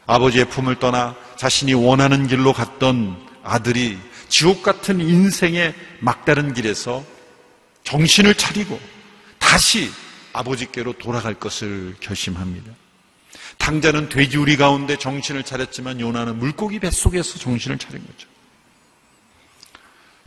아버지의 0.07 0.49
품을 0.49 0.79
떠나 0.79 1.15
자신이 1.35 1.75
원하는 1.75 2.25
길로 2.25 2.53
갔던 2.53 3.15
아들이 3.43 3.99
지옥 4.27 4.63
같은 4.63 4.99
인생의 4.99 5.75
막다른 5.99 6.55
길에서 6.55 7.03
정신을 7.83 8.33
차리고 8.33 8.79
다시 9.37 9.91
아버지께로 10.33 10.93
돌아갈 10.93 11.35
것을 11.35 11.95
결심합니다. 11.99 12.71
탕자는 13.59 14.09
돼지우리 14.09 14.57
가운데 14.57 14.97
정신을 14.97 15.43
차렸지만 15.43 15.99
요나는 15.99 16.39
물고기 16.39 16.79
뱃속에서 16.79 17.37
정신을 17.37 17.77
차린 17.77 18.03
거죠. 18.03 18.27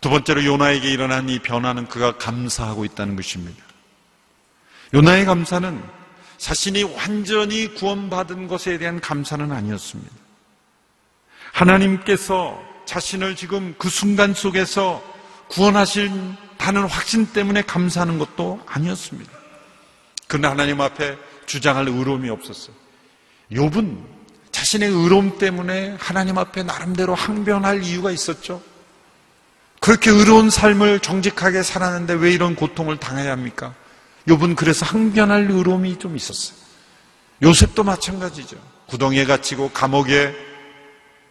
두 0.00 0.08
번째로 0.08 0.44
요나에게 0.44 0.90
일어난 0.90 1.28
이 1.28 1.38
변화는 1.38 1.86
그가 1.86 2.16
감사하고 2.16 2.84
있다는 2.84 3.16
것입니다. 3.16 3.62
요나의 4.94 5.26
감사는 5.26 5.82
자신이 6.38 6.82
완전히 6.84 7.74
구원받은 7.74 8.48
것에 8.48 8.78
대한 8.78 9.00
감사는 9.00 9.52
아니었습니다. 9.52 10.10
하나님께서 11.52 12.60
자신을 12.86 13.36
지금 13.36 13.74
그 13.78 13.90
순간 13.90 14.32
속에서 14.32 15.02
구원하신다는 15.48 16.84
확신 16.88 17.26
때문에 17.26 17.62
감사하는 17.62 18.18
것도 18.18 18.60
아니었습니다. 18.66 19.30
그러나 20.26 20.50
하나님 20.50 20.80
앞에 20.80 21.18
주장할 21.44 21.88
의로움이 21.88 22.30
없었어요. 22.30 22.74
욥은 23.52 23.98
자신의 24.50 24.88
의로움 24.88 25.38
때문에 25.38 25.96
하나님 26.00 26.38
앞에 26.38 26.62
나름대로 26.62 27.14
항변할 27.14 27.82
이유가 27.82 28.10
있었죠. 28.10 28.62
그렇게 29.80 30.10
의로운 30.10 30.50
삶을 30.50 31.00
정직하게 31.00 31.62
살았는데 31.62 32.14
왜 32.14 32.32
이런 32.32 32.54
고통을 32.54 32.98
당해야 32.98 33.32
합니까? 33.32 33.74
욥은 34.28 34.54
그래서 34.54 34.84
항변할 34.84 35.50
의로움이 35.50 35.98
좀 35.98 36.16
있었어요. 36.16 36.58
요셉도 37.42 37.82
마찬가지죠. 37.82 38.56
구덩이에 38.86 39.24
갇히고 39.24 39.70
감옥에 39.70 40.34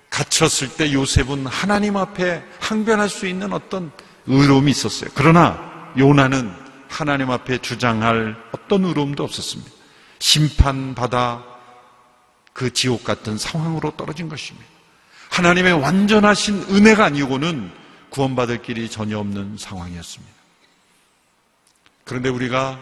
갇혔을 0.10 0.70
때 0.76 0.92
요셉은 0.92 1.46
하나님 1.46 1.96
앞에 1.96 2.44
항변할 2.60 3.10
수 3.10 3.28
있는 3.28 3.54
어떤 3.54 3.92
의로움이 4.26 4.72
있었어요. 4.72 5.12
그러나 5.14 5.92
요나는 5.98 6.52
하나님 6.88 7.30
앞에 7.30 7.60
주장할 7.60 8.36
어떤 8.52 8.86
의로움도 8.86 9.24
없었습니다. 9.24 9.72
심판받아 10.18 11.44
그 12.54 12.74
지옥 12.74 13.04
같은 13.04 13.38
상황으로 13.38 13.92
떨어진 13.92 14.28
것입니다. 14.28 14.66
하나님의 15.30 15.74
완전하신 15.74 16.66
은혜가 16.72 17.06
아니고는 17.06 17.72
구원받을 18.10 18.62
길이 18.62 18.90
전혀 18.90 19.20
없는 19.20 19.58
상황이었습니다. 19.58 20.34
그런데 22.04 22.30
우리가 22.30 22.80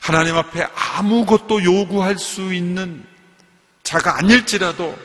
하나님 0.00 0.36
앞에 0.36 0.66
아무것도 0.74 1.64
요구할 1.64 2.18
수 2.18 2.54
있는 2.54 3.04
자가 3.82 4.18
아닐지라도 4.18 4.96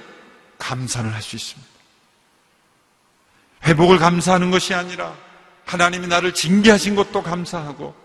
감사를 0.57 1.11
할 1.13 1.21
수 1.21 1.35
있습니다. 1.35 1.75
회복을 3.65 3.97
감사하는 3.97 4.51
것이 4.51 4.73
아니라 4.73 5.15
하나님이 5.65 6.07
나를 6.07 6.33
징계하신 6.33 6.95
것도 6.95 7.23
감사하고 7.23 7.95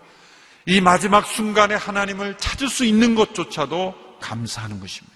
이 0.65 0.81
마지막 0.81 1.25
순간에 1.27 1.75
하나님을 1.75 2.37
찾을 2.37 2.67
수 2.67 2.83
있는 2.83 3.13
것조차도 3.15 4.17
감사하는 4.19 4.79
것입니다. 4.79 5.15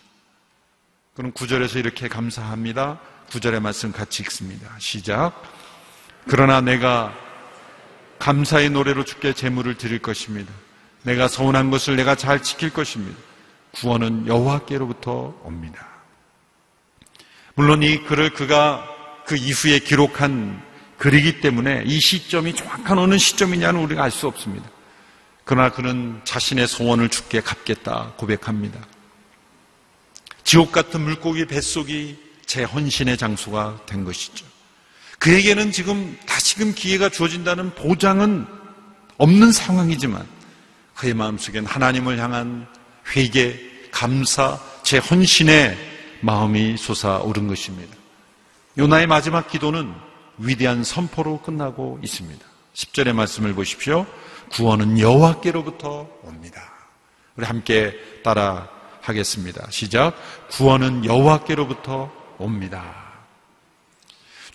그럼 1.15 1.31
구절에서 1.31 1.79
이렇게 1.79 2.07
감사합니다. 2.07 2.99
구절의 3.35 3.59
말씀 3.59 3.91
같이 3.91 4.23
읽습니다. 4.23 4.73
시작. 4.79 5.43
그러나 6.25 6.61
내가 6.61 7.13
감사의 8.17 8.69
노래로 8.69 9.03
주께 9.03 9.33
제물을 9.33 9.75
드릴 9.77 9.99
것입니다. 9.99 10.53
내가 11.03 11.27
서운한 11.27 11.69
것을 11.69 11.97
내가 11.97 12.15
잘 12.15 12.41
지킬 12.41 12.69
것입니다. 12.69 13.19
구원은 13.73 14.27
여호와께로부터 14.27 15.37
옵니다. 15.43 15.85
물론 17.55 17.83
이 17.83 18.03
글을 18.03 18.29
그가 18.29 18.87
그 19.25 19.35
이후에 19.35 19.79
기록한 19.79 20.63
글이기 20.97 21.41
때문에 21.41 21.83
이 21.85 21.99
시점이 21.99 22.55
정확한 22.55 22.97
어느 22.97 23.17
시점이냐는 23.17 23.81
우리가 23.81 24.01
알 24.05 24.11
수 24.11 24.27
없습니다. 24.27 24.65
그러나 25.43 25.71
그는 25.71 26.21
자신의 26.23 26.69
소원을 26.69 27.09
주께 27.09 27.41
갚겠다 27.41 28.13
고백합니다. 28.15 28.79
지옥 30.45 30.71
같은 30.71 31.01
물고기 31.01 31.45
뱃속이 31.45 32.24
제 32.45 32.63
헌신의 32.63 33.17
장소가 33.17 33.81
된 33.85 34.03
것이죠. 34.03 34.45
그에게는 35.19 35.71
지금 35.71 36.17
다시금 36.25 36.73
기회가 36.73 37.09
주어진다는 37.09 37.73
보장은 37.75 38.45
없는 39.17 39.51
상황이지만 39.51 40.27
그의 40.95 41.13
마음속엔 41.13 41.65
하나님을 41.65 42.19
향한 42.19 42.67
회개, 43.15 43.59
감사, 43.91 44.59
제 44.83 44.97
헌신의 44.97 45.77
마음이 46.21 46.77
솟아오른 46.77 47.47
것입니다. 47.47 47.95
요나의 48.77 49.07
마지막 49.07 49.49
기도는 49.49 49.93
위대한 50.37 50.83
선포로 50.83 51.41
끝나고 51.41 51.99
있습니다. 52.03 52.45
10절의 52.73 53.13
말씀을 53.13 53.53
보십시오. 53.53 54.05
구원은 54.51 54.99
여호와께로부터 54.99 56.09
옵니다. 56.23 56.61
우리 57.35 57.45
함께 57.45 57.93
따라 58.23 58.69
하겠습니다. 59.01 59.65
시작. 59.69 60.15
구원은 60.49 61.05
여호와께로부터 61.05 62.11
옵니다. 62.37 63.05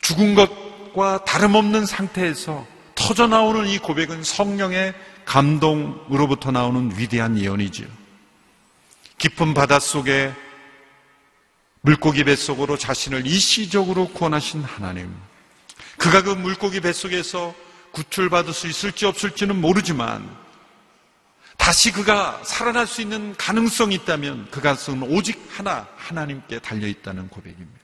죽은 0.01 0.35
것과 0.35 1.25
다름없는 1.25 1.87
상태에서 1.87 2.67
터져 2.95 3.27
나오는 3.27 3.67
이 3.67 3.79
고백은 3.79 4.23
성령의 4.23 4.95
감동으로부터 5.25 6.51
나오는 6.51 6.93
위대한 6.97 7.39
예언이지요. 7.39 7.87
깊은 9.19 9.55
바닷속에 9.55 10.33
물고기 11.83 12.25
뱃속으로 12.25 12.77
자신을 12.77 13.27
일시적으로 13.27 14.09
구원하신 14.09 14.63
하나님. 14.63 15.15
그가 15.97 16.23
그 16.23 16.31
물고기 16.31 16.81
뱃속에서 16.81 17.55
구출받을 17.93 18.53
수 18.53 18.69
있을지 18.69 19.07
없을지는 19.07 19.61
모르지만 19.61 20.29
다시 21.61 21.93
그가 21.93 22.43
살아날 22.43 22.87
수 22.87 23.03
있는 23.03 23.37
가능성이 23.37 23.95
있다면 23.97 24.49
그 24.51 24.63
가능성은 24.63 25.03
오직 25.15 25.47
하나 25.51 25.87
하나님께 25.95 26.59
달려 26.61 26.87
있다는 26.87 27.29
고백입니다. 27.29 27.81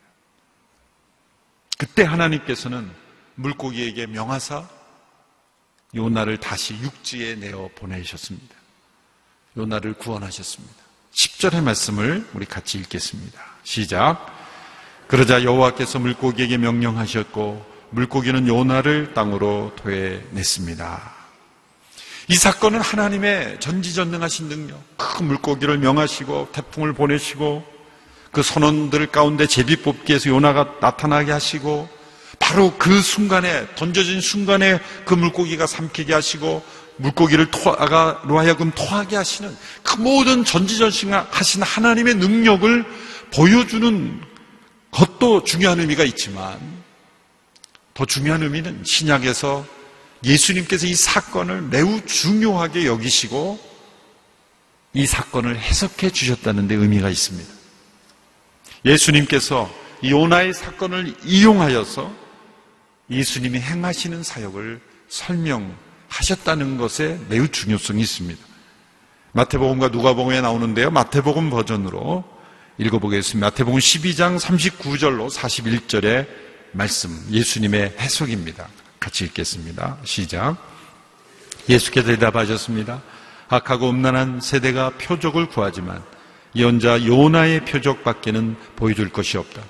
그때 1.77 2.03
하나님께서는 2.03 2.91
물고기에게 3.35 4.07
명하사 4.07 4.67
요나를 5.95 6.39
다시 6.39 6.75
육지에 6.81 7.35
내어 7.35 7.69
보내셨습니다. 7.77 8.57
요나를 9.59 9.93
구원하셨습니다. 9.93 10.75
10절의 11.12 11.62
말씀을 11.62 12.27
우리 12.33 12.47
같이 12.47 12.79
읽겠습니다. 12.79 13.39
시작. 13.62 14.27
그러자 15.07 15.45
여호와께서 15.45 15.99
물고기에게 15.99 16.57
명령하셨고 16.57 17.77
물고기는 17.91 18.49
요나를 18.49 19.12
땅으로 19.12 19.75
토해냈습니다. 19.77 21.16
이 22.29 22.35
사건은 22.35 22.81
하나님의 22.81 23.61
전지전능하신 23.61 24.49
능력, 24.49 24.83
큰 24.97 25.27
물고기를 25.27 25.79
명하시고 25.79 26.49
태풍을 26.53 26.93
보내시고 26.93 27.65
그 28.33 28.43
선원들 28.43 29.07
가운데 29.09 29.47
제비 29.47 29.77
뽑기에서 29.77 30.31
요나가 30.31 30.75
나타나게 30.81 31.31
하시고 31.31 31.89
바로 32.41 32.75
그 32.79 33.01
순간에 33.01 33.67
던져진 33.77 34.21
순간에 34.21 34.81
그 35.05 35.15
물고기가 35.15 35.67
삼키게 35.67 36.12
하시고 36.12 36.65
물고기를 36.97 37.51
토하가 37.51 38.23
로 38.25 38.39
하여금 38.39 38.73
토하게 38.73 39.17
하시는 39.17 39.57
그 39.83 39.97
모든 39.97 40.45
전지전능하신 40.45 41.62
하나님의 41.62 42.15
능력을 42.17 42.85
보여주는 43.33 44.21
것도 44.91 45.45
중요한 45.45 45.79
의미가 45.79 46.05
있지만 46.05 46.59
더 47.95 48.05
중요한 48.05 48.43
의미는 48.43 48.83
신약에서 48.85 49.65
예수님께서 50.25 50.87
이 50.87 50.95
사건을 50.95 51.63
매우 51.63 52.05
중요하게 52.05 52.87
여기시고 52.87 53.59
이 54.95 55.07
사건을 55.07 55.59
해석해 55.59 56.11
주셨다는 56.11 56.69
데 56.69 56.75
의미가 56.75 57.11
있습니다. 57.11 57.53
예수님께서 58.85 59.71
요나의 60.05 60.55
사건을 60.55 61.15
이용하여서 61.25 62.13
예수님이 63.11 63.59
행하시는 63.61 64.23
사역을 64.23 64.81
설명하셨다는 65.09 66.77
것에 66.79 67.21
매우 67.29 67.49
중요성이 67.49 68.01
있습니다. 68.03 68.45
마태복음과 69.33 69.89
누가복음에 69.89 70.41
나오는데요. 70.41 70.91
마태복음 70.91 71.51
버전으로 71.51 72.25
읽어보겠습니다. 72.79 73.47
마태복음 73.47 73.79
12장 73.79 74.39
39절로 74.39 75.31
41절의 75.31 76.27
말씀, 76.73 77.11
예수님의 77.31 77.97
해석입니다. 77.99 78.69
같이 79.07 79.25
읽겠습니다. 79.27 79.99
시작. 80.03 80.57
예수께서 81.69 82.09
대답하셨습니다. 82.09 83.03
악하고 83.49 83.90
음란한 83.90 84.40
세대가 84.40 84.90
표적을 84.99 85.47
구하지만 85.47 86.03
예언자 86.57 87.07
요나의 87.07 87.64
표적밖에는 87.66 88.57
보여줄 88.75 89.11
것이 89.11 89.38
없다. 89.38 89.62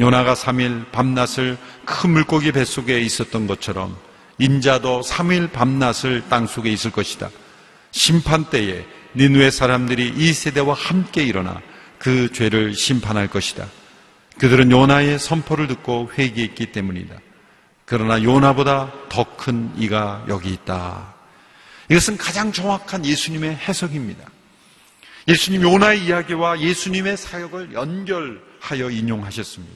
요나가 0.00 0.34
3일 0.34 0.90
밤낮을 0.90 1.58
큰 1.84 2.10
물고기 2.10 2.50
뱃속에 2.50 3.00
있었던 3.00 3.46
것처럼 3.46 3.96
인자도 4.38 5.02
3일 5.02 5.52
밤낮을 5.52 6.28
땅속에 6.28 6.70
있을 6.72 6.90
것이다. 6.90 7.30
심판 7.92 8.46
때에 8.46 8.84
니누의 9.14 9.52
사람들이 9.52 10.14
이 10.16 10.32
세대와 10.32 10.74
함께 10.74 11.22
일어나 11.22 11.60
그 12.00 12.32
죄를 12.32 12.74
심판할 12.74 13.28
것이다. 13.28 13.68
그들은 14.38 14.72
요나의 14.72 15.20
선포를 15.20 15.68
듣고 15.68 16.10
회개했기 16.18 16.72
때문이다. 16.72 17.29
그러나 17.90 18.22
요나보다 18.22 18.92
더 19.08 19.24
큰 19.36 19.72
이가 19.76 20.24
여기 20.28 20.50
있다. 20.50 21.12
이것은 21.88 22.18
가장 22.18 22.52
정확한 22.52 23.04
예수님의 23.04 23.56
해석입니다. 23.56 24.24
예수님 25.26 25.62
요나의 25.62 26.04
이야기와 26.04 26.60
예수님의 26.60 27.16
사역을 27.16 27.72
연결하여 27.72 28.90
인용하셨습니다. 28.90 29.74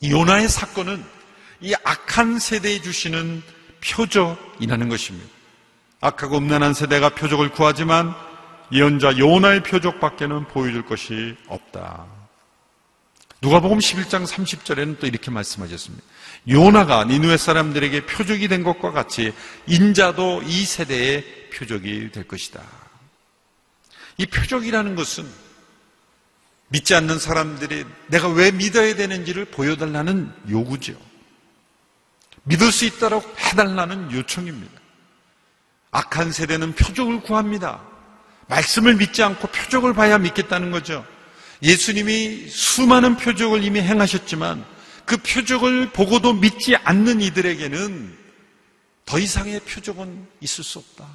이 0.00 0.10
요나의 0.10 0.48
사건은 0.48 1.04
이 1.60 1.72
악한 1.84 2.40
세대에 2.40 2.82
주시는 2.82 3.44
표적이라는 3.84 4.88
것입니다. 4.88 5.28
악하고 6.00 6.38
음란한 6.38 6.74
세대가 6.74 7.10
표적을 7.10 7.50
구하지만 7.50 8.12
예언자 8.72 9.18
요나의 9.18 9.62
표적밖에는 9.62 10.48
보여줄 10.48 10.84
것이 10.84 11.36
없다. 11.46 12.06
누가복음 13.40 13.78
11장 13.78 14.26
30절에는 14.26 14.98
또 14.98 15.06
이렇게 15.06 15.30
말씀하셨습니다. 15.30 16.04
요나가 16.48 17.04
니누의 17.04 17.36
사람들에게 17.36 18.06
표적이 18.06 18.48
된 18.48 18.62
것과 18.62 18.90
같이 18.92 19.32
인자도 19.66 20.42
이 20.44 20.64
세대의 20.64 21.50
표적이 21.52 22.10
될 22.12 22.26
것이다. 22.26 22.62
이 24.16 24.26
표적이라는 24.26 24.94
것은 24.94 25.28
믿지 26.68 26.94
않는 26.94 27.18
사람들이 27.18 27.84
내가 28.08 28.28
왜 28.28 28.50
믿어야 28.50 28.94
되는지를 28.94 29.46
보여달라는 29.46 30.32
요구죠. 30.50 30.94
믿을 32.44 32.72
수 32.72 32.84
있도록 32.86 33.34
해달라는 33.38 34.12
요청입니다. 34.12 34.80
악한 35.90 36.32
세대는 36.32 36.74
표적을 36.74 37.20
구합니다. 37.20 37.80
말씀을 38.48 38.94
믿지 38.94 39.22
않고 39.22 39.48
표적을 39.48 39.94
봐야 39.94 40.18
믿겠다는 40.18 40.70
거죠. 40.70 41.04
예수님이 41.62 42.48
수많은 42.48 43.16
표적을 43.16 43.62
이미 43.64 43.80
행하셨지만 43.80 44.64
그 45.08 45.16
표적을 45.16 45.90
보고도 45.90 46.34
믿지 46.34 46.76
않는 46.76 47.22
이들에게는 47.22 48.14
더 49.06 49.18
이상의 49.18 49.58
표적은 49.60 50.28
있을 50.42 50.62
수 50.62 50.78
없다. 50.80 51.08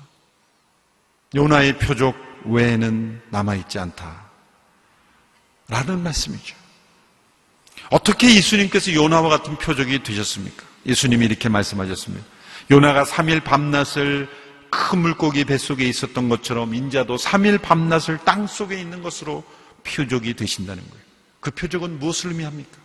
요나의 1.36 1.77
표적 1.77 2.15
외에는 2.45 3.21
남아있지 3.29 3.77
않다. 3.77 4.32
라는 5.67 6.01
말씀이죠. 6.01 6.56
어떻게 7.91 8.36
예수님께서 8.36 8.95
요나와 8.95 9.29
같은 9.29 9.58
표적이 9.58 10.01
되셨습니까? 10.01 10.65
예수님이 10.88 11.25
이렇게 11.25 11.47
말씀하셨습니다. 11.47 12.25
요나가 12.71 13.03
3일 13.03 13.43
밤낮을 13.43 14.27
큰 14.71 14.99
물고기 15.01 15.45
뱃속에 15.45 15.86
있었던 15.86 16.29
것처럼 16.29 16.73
인자도 16.73 17.17
3일 17.17 17.62
밤낮을 17.62 18.17
땅 18.25 18.47
속에 18.47 18.82
있는 18.82 19.03
것으로 19.03 19.43
표적이 19.84 20.34
되신다는 20.34 20.82
거예요. 20.82 21.03
그 21.39 21.51
표적은 21.51 21.99
무엇을 21.99 22.32
의미합니까? 22.32 22.83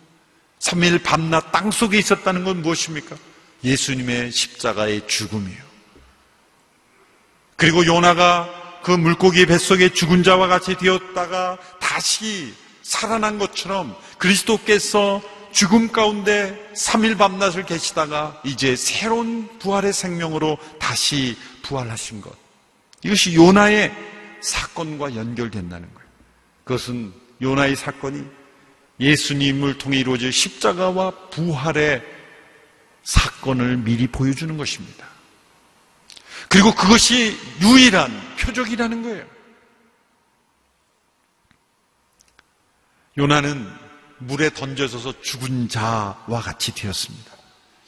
3일 0.59 1.03
밤낮 1.03 1.51
땅 1.51 1.71
속에 1.71 1.97
있었다는 1.97 2.43
건 2.43 2.61
무엇입니까? 2.61 3.15
예수님의 3.63 4.31
십자가의 4.31 5.07
죽음이요. 5.07 5.69
그리고 7.55 7.85
요나가 7.85 8.49
그 8.83 8.91
물고기 8.91 9.45
뱃속에 9.45 9.89
죽은 9.89 10.23
자와 10.23 10.47
같이 10.47 10.75
되었다가 10.75 11.57
다시 11.79 12.53
살아난 12.81 13.37
것처럼 13.37 13.95
그리스도께서 14.17 15.21
죽음 15.51 15.91
가운데 15.91 16.57
3일 16.75 17.17
밤낮을 17.17 17.65
계시다가 17.65 18.39
이제 18.43 18.75
새로운 18.75 19.49
부활의 19.59 19.93
생명으로 19.93 20.57
다시 20.79 21.37
부활하신 21.63 22.21
것. 22.21 22.33
이것이 23.03 23.35
요나의 23.35 23.93
사건과 24.41 25.15
연결된다는 25.15 25.93
거예요. 25.93 26.09
그것은 26.63 27.13
요나의 27.41 27.75
사건이 27.75 28.23
예수님을 28.99 29.77
통해 29.77 29.99
이루어질 29.99 30.31
십자가와 30.31 31.29
부활의 31.29 32.03
사건을 33.03 33.77
미리 33.77 34.07
보여주는 34.07 34.55
것입니다. 34.57 35.07
그리고 36.49 36.73
그것이 36.73 37.37
유일한 37.61 38.11
표적이라는 38.37 39.03
거예요. 39.03 39.25
요나는 43.17 43.71
물에 44.19 44.49
던져져서 44.53 45.21
죽은 45.21 45.69
자와 45.69 46.41
같이 46.41 46.73
되었습니다. 46.73 47.31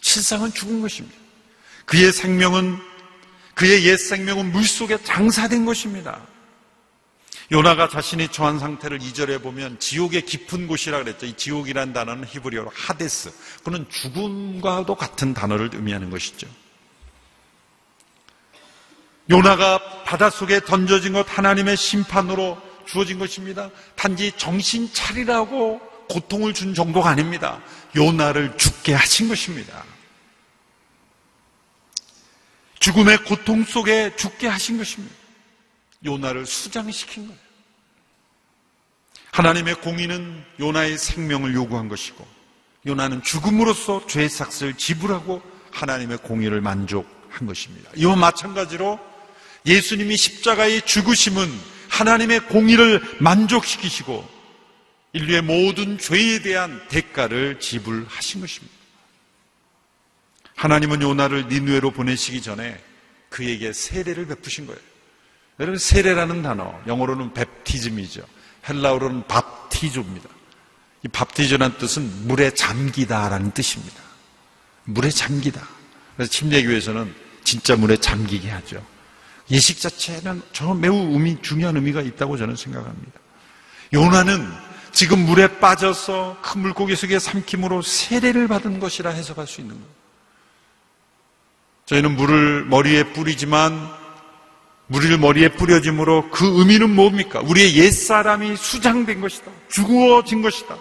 실상은 0.02 0.52
죽은 0.52 0.82
것입니다. 0.82 1.17
그의 1.86 2.12
생명은 2.12 2.78
그의 3.54 3.86
옛 3.86 3.97
생명은 3.97 4.52
물 4.52 4.63
속에 4.65 5.02
장사된 5.04 5.65
것입니다. 5.65 6.26
요나가 7.51 7.89
자신이 7.89 8.29
처한 8.29 8.59
상태를 8.59 8.99
2절에 8.99 9.43
보면 9.43 9.77
지옥의 9.77 10.25
깊은 10.25 10.67
곳이라 10.67 10.99
그랬죠. 10.99 11.25
이 11.25 11.33
지옥이란 11.35 11.91
단어는 11.91 12.25
히브리어로 12.25 12.71
하데스. 12.73 13.33
그는 13.63 13.85
죽음과도 13.89 14.95
같은 14.95 15.33
단어를 15.33 15.71
의미하는 15.73 16.09
것이죠. 16.09 16.47
요나가 19.29 20.03
바닷속에 20.03 20.61
던져진 20.61 21.11
것 21.11 21.25
하나님의 21.27 21.75
심판으로 21.75 22.57
주어진 22.85 23.19
것입니다. 23.19 23.69
단지 23.95 24.31
정신 24.37 24.91
차리라고 24.93 25.81
고통을 26.09 26.53
준 26.53 26.73
정도가 26.73 27.09
아닙니다. 27.09 27.61
요나를 27.97 28.57
죽게 28.57 28.93
하신 28.93 29.27
것입니다. 29.27 29.83
죽음의 32.79 33.25
고통 33.25 33.63
속에 33.65 34.15
죽게 34.15 34.47
하신 34.47 34.77
것입니다. 34.77 35.20
요나를 36.05 36.45
수장시킨 36.45 37.27
거예요. 37.27 37.39
하나님의 39.31 39.75
공의는 39.75 40.43
요나의 40.59 40.97
생명을 40.97 41.53
요구한 41.53 41.87
것이고 41.87 42.27
요나는 42.85 43.23
죽음으로써 43.23 44.05
죄의 44.07 44.29
삭을 44.29 44.73
지불하고 44.75 45.41
하나님의 45.71 46.17
공의를 46.17 46.61
만족한 46.61 47.47
것입니다. 47.47 47.89
이와 47.95 48.15
마찬가지로 48.15 48.99
예수님이 49.65 50.17
십자가의 50.17 50.81
죽으심은 50.85 51.47
하나님의 51.89 52.47
공의를 52.47 53.17
만족시키시고 53.19 54.27
인류의 55.13 55.41
모든 55.43 55.97
죄에 55.97 56.41
대한 56.41 56.81
대가를 56.87 57.59
지불하신 57.59 58.41
것입니다. 58.41 58.73
하나님은 60.55 61.01
요나를 61.01 61.47
니누에로 61.47 61.91
보내시기 61.91 62.41
전에 62.41 62.81
그에게 63.29 63.73
세례를 63.73 64.27
베푸신 64.27 64.67
거예요. 64.67 64.90
여러분 65.62 65.78
세례라는 65.78 66.41
단어 66.41 66.74
영어로는 66.88 67.34
베티즘이죠. 67.34 68.24
헬라어로는 68.67 69.28
밥티조입니다. 69.28 70.28
이 71.04 71.08
밥티조라는 71.08 71.78
뜻은 71.78 72.28
물에 72.28 72.50
잠기다라는 72.56 73.52
뜻입니다. 73.52 74.02
물에 74.86 75.12
잠기다. 75.12 75.62
그래서 76.15 76.32
침례교에서는 76.32 77.13
진짜 77.43 77.76
물에 77.76 77.97
잠기게 77.97 78.50
하죠. 78.50 78.84
예식 79.52 79.80
자체는 79.80 80.41
저 80.52 80.74
매우 80.74 80.95
의미, 80.95 81.39
중요한 81.43 81.76
의미가 81.76 82.02
있다고 82.02 82.38
저는 82.38 82.56
생각합니다. 82.56 83.19
요나는 83.93 84.52
지금 84.91 85.19
물에 85.19 85.60
빠져서 85.60 86.39
큰 86.41 86.62
물고기 86.62 86.95
속에 86.95 87.19
삼킴으로 87.19 87.84
세례를 87.84 88.47
받은 88.47 88.80
것이라 88.80 89.12
해석할 89.12 89.45
수 89.45 89.62
있는 89.62 89.76
거예요. 89.76 89.89
저희는 91.86 92.15
물을 92.15 92.65
머리에 92.65 93.13
뿌리지만 93.13 94.00
물을 94.91 95.17
머리에 95.17 95.47
뿌려짐으로 95.47 96.30
그 96.32 96.60
의미는 96.60 96.93
뭡니까? 96.93 97.39
우리의 97.39 97.77
옛사람이 97.77 98.58
수장된 98.58 99.21
것이다. 99.21 99.49
죽어진 99.69 100.41
것이다. 100.41 100.77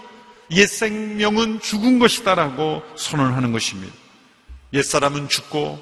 옛 0.51 0.67
생명은 0.67 1.61
죽은 1.61 2.01
것이다라고 2.01 2.83
선언하는 2.97 3.53
것입니다. 3.53 3.95
옛사람은 4.73 5.29
죽고 5.29 5.79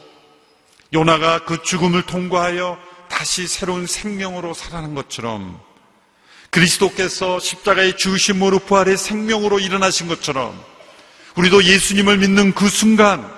요나가 0.93 1.39
그 1.47 1.63
죽음을 1.63 2.03
통과하여 2.03 2.79
다시 3.09 3.47
새로운 3.47 3.87
생명으로 3.87 4.53
살아난 4.53 4.95
것처럼 4.95 5.59
그리스도께서 6.51 7.41
십자가의 7.41 7.97
죽으심으로 7.97 8.59
부활의 8.59 8.99
생명으로 8.99 9.59
일어나신 9.59 10.07
것처럼 10.07 10.55
우리도 11.35 11.65
예수님을 11.65 12.19
믿는 12.19 12.53
그 12.53 12.69
순간 12.69 13.38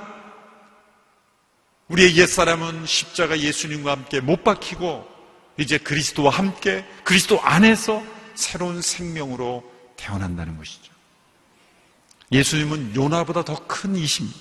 우리의 1.90 2.16
옛사람은 2.16 2.86
십자가 2.86 3.38
예수님과 3.38 3.90
함께 3.90 4.20
못 4.20 4.44
박히고 4.44 5.06
이제 5.58 5.76
그리스도와 5.76 6.30
함께 6.30 6.84
그리스도 7.04 7.40
안에서 7.40 8.02
새로운 8.34 8.80
생명으로 8.80 9.70
태어난다는 9.96 10.56
것이죠. 10.56 10.92
예수님은 12.32 12.94
요나보다 12.94 13.44
더 13.44 13.66
큰 13.66 13.96
이십니다. 13.96 14.38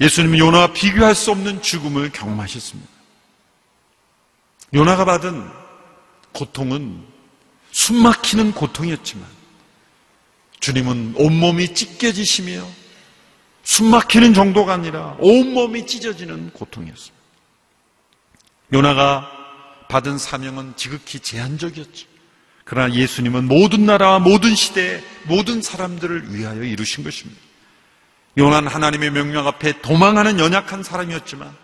예수님은 0.00 0.38
요나와 0.38 0.72
비교할 0.72 1.14
수 1.14 1.30
없는 1.30 1.62
죽음을 1.62 2.12
경험하셨습니다. 2.12 2.90
요나가 4.74 5.04
받은 5.04 5.48
고통은 6.32 7.02
숨막히는 7.70 8.52
고통이었지만 8.52 9.26
주님은 10.60 11.14
온몸이 11.16 11.74
찢겨지시며 11.74 12.66
숨막히는 13.64 14.34
정도가 14.34 14.74
아니라 14.74 15.16
온몸이 15.18 15.86
찢어지는 15.86 16.50
고통이었습니다. 16.50 17.24
요나가 18.72 19.30
받은 19.88 20.18
사명은 20.18 20.74
지극히 20.76 21.20
제한적이었죠. 21.20 22.06
그러나 22.64 22.94
예수님은 22.94 23.46
모든 23.46 23.84
나라와 23.84 24.18
모든 24.18 24.54
시대에 24.54 25.02
모든 25.24 25.60
사람들을 25.60 26.34
위하여 26.34 26.62
이루신 26.62 27.04
것입니다. 27.04 27.40
요나는 28.36 28.68
하나님의 28.68 29.10
명령 29.10 29.46
앞에 29.46 29.80
도망하는 29.80 30.40
연약한 30.40 30.82
사람이었지만 30.82 31.54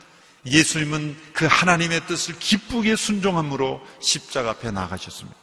예수님은 0.46 1.16
그 1.32 1.46
하나님의 1.46 2.06
뜻을 2.06 2.38
기쁘게 2.38 2.96
순종함으로 2.96 3.84
십자가 4.00 4.50
앞에 4.50 4.70
나가셨습니다. 4.70 5.36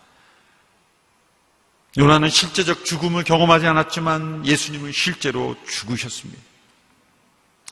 요나는 1.97 2.29
실제적 2.29 2.85
죽음을 2.85 3.23
경험하지 3.23 3.65
않았지만 3.65 4.45
예수님은 4.45 4.91
실제로 4.91 5.55
죽으셨습니다. 5.67 6.46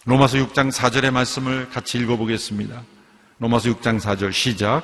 로마서 0.07 0.37
6장 0.37 0.71
4절의 0.71 1.09
말씀을 1.09 1.69
같이 1.71 1.97
읽어보겠습니다. 1.97 2.83
로마서 3.39 3.69
6장 3.69 3.99
4절 3.99 4.33
시작. 4.33 4.83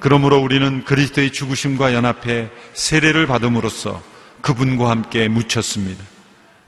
그러므로 0.00 0.38
우리는 0.38 0.84
그리스도의 0.84 1.32
죽으심과 1.32 1.92
연합해 1.92 2.48
세례를 2.72 3.26
받음으로써 3.26 4.02
그분과 4.40 4.88
함께 4.88 5.28
묻혔습니다. 5.28 6.02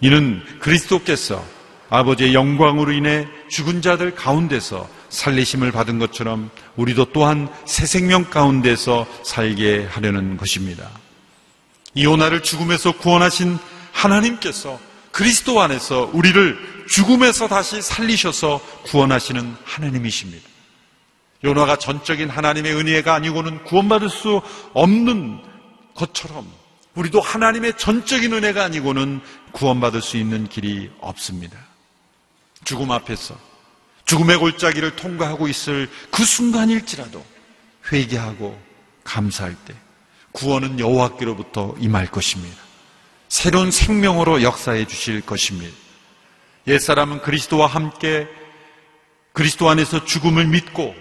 이는 0.02 0.42
그리스도께서 0.60 1.42
아버지의 1.88 2.34
영광으로 2.34 2.92
인해 2.92 3.26
죽은 3.48 3.80
자들 3.80 4.14
가운데서 4.14 4.86
살리심을 5.08 5.72
받은 5.72 5.98
것처럼 5.98 6.50
우리도 6.76 7.12
또한 7.14 7.48
새 7.64 7.86
생명 7.86 8.24
가운데서 8.24 9.06
살게 9.22 9.86
하려는 9.90 10.36
것입니다. 10.36 10.90
이오나를 11.94 12.42
죽음에서 12.42 12.92
구원하신 12.98 13.56
하나님께서 13.92 14.78
그리스도 15.14 15.60
안에서 15.60 16.10
우리를 16.12 16.86
죽음에서 16.88 17.46
다시 17.46 17.80
살리셔서 17.80 18.60
구원하시는 18.86 19.56
하나님이십니다. 19.64 20.48
요나가 21.44 21.76
전적인 21.76 22.28
하나님의 22.28 22.74
은혜가 22.74 23.14
아니고는 23.14 23.62
구원받을 23.62 24.10
수 24.10 24.42
없는 24.72 25.40
것처럼 25.94 26.50
우리도 26.96 27.20
하나님의 27.20 27.74
전적인 27.78 28.32
은혜가 28.32 28.64
아니고는 28.64 29.20
구원받을 29.52 30.02
수 30.02 30.16
있는 30.16 30.48
길이 30.48 30.90
없습니다. 31.00 31.58
죽음 32.64 32.90
앞에서 32.90 33.38
죽음의 34.06 34.38
골짜기를 34.38 34.96
통과하고 34.96 35.46
있을 35.46 35.88
그 36.10 36.24
순간일지라도 36.24 37.24
회개하고 37.92 38.60
감사할 39.04 39.54
때 39.64 39.74
구원은 40.32 40.80
여호와께로부터 40.80 41.76
임할 41.78 42.08
것입니다. 42.08 42.63
새로운 43.34 43.72
생명으로 43.72 44.42
역사해 44.42 44.86
주실 44.86 45.20
것입니다. 45.20 45.76
옛사람은 46.68 47.20
그리스도와 47.22 47.66
함께 47.66 48.28
그리스도 49.32 49.68
안에서 49.68 50.04
죽음을 50.04 50.46
믿고 50.46 50.94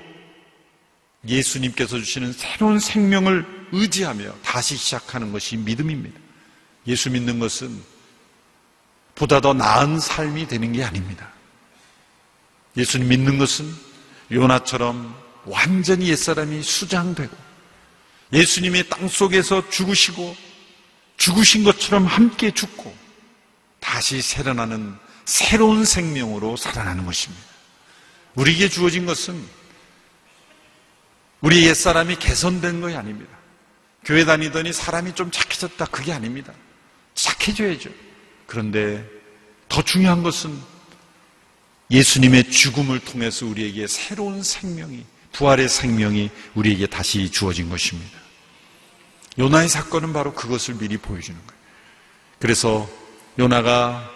예수님께서 1.28 2.00
주시는 2.00 2.34
새로운 2.34 2.80
생명을 2.80 3.46
의지하며 3.72 4.34
다시 4.42 4.76
시작하는 4.76 5.32
것이 5.32 5.58
믿음입니다. 5.58 6.20
예수 6.88 7.12
믿는 7.12 7.38
것은 7.38 7.80
보다 9.14 9.40
더 9.40 9.54
나은 9.54 10.00
삶이 10.00 10.48
되는 10.48 10.74
게 10.74 10.84
아닙니다. 10.84 11.30
예수님 12.76 13.10
믿는 13.10 13.38
것은 13.38 13.72
요나처럼 14.32 15.16
완전히 15.46 16.10
옛사람이 16.10 16.64
수장되고 16.64 17.38
예수님의 18.34 18.90
땅 18.90 19.08
속에서 19.08 19.70
죽으시고 19.70 20.53
죽으신 21.18 21.64
것처럼 21.64 22.06
함께 22.06 22.52
죽고 22.52 22.96
다시 23.80 24.22
살아나는 24.22 24.96
새로운 25.26 25.86
생명으로 25.86 26.58
살아나는 26.58 27.06
것입니다. 27.06 27.44
우리에게 28.36 28.70
주어진 28.70 29.06
것은 29.06 29.42
우리 31.42 31.66
옛사람이 31.66 32.16
개선된 32.18 32.82
것이 32.82 32.96
아닙니다. 32.96 33.32
교회 34.06 34.26
다니더니 34.26 34.74
사람이 34.74 35.16
좀 35.16 35.32
착해졌다. 35.32 35.86
그게 35.86 36.12
아닙니다. 36.14 36.54
착해져야죠. 37.16 37.90
그런데 38.48 39.06
더 39.70 39.82
중요한 39.82 40.24
것은 40.24 40.58
예수님의 41.92 42.50
죽음을 42.50 43.00
통해서 43.00 43.46
우리에게 43.46 43.88
새로운 43.88 44.42
생명이, 44.42 45.06
부활의 45.32 45.70
생명이 45.70 46.30
우리에게 46.56 46.88
다시 46.88 47.30
주어진 47.30 47.70
것입니다. 47.70 48.23
요나의 49.40 49.68
사건은 49.70 50.14
바로 50.14 50.34
그것을 50.34 50.76
미리 50.76 50.98
보여주는 50.98 51.40
거예요. 51.40 51.62
그래서 52.40 52.90
요나가 53.40 54.10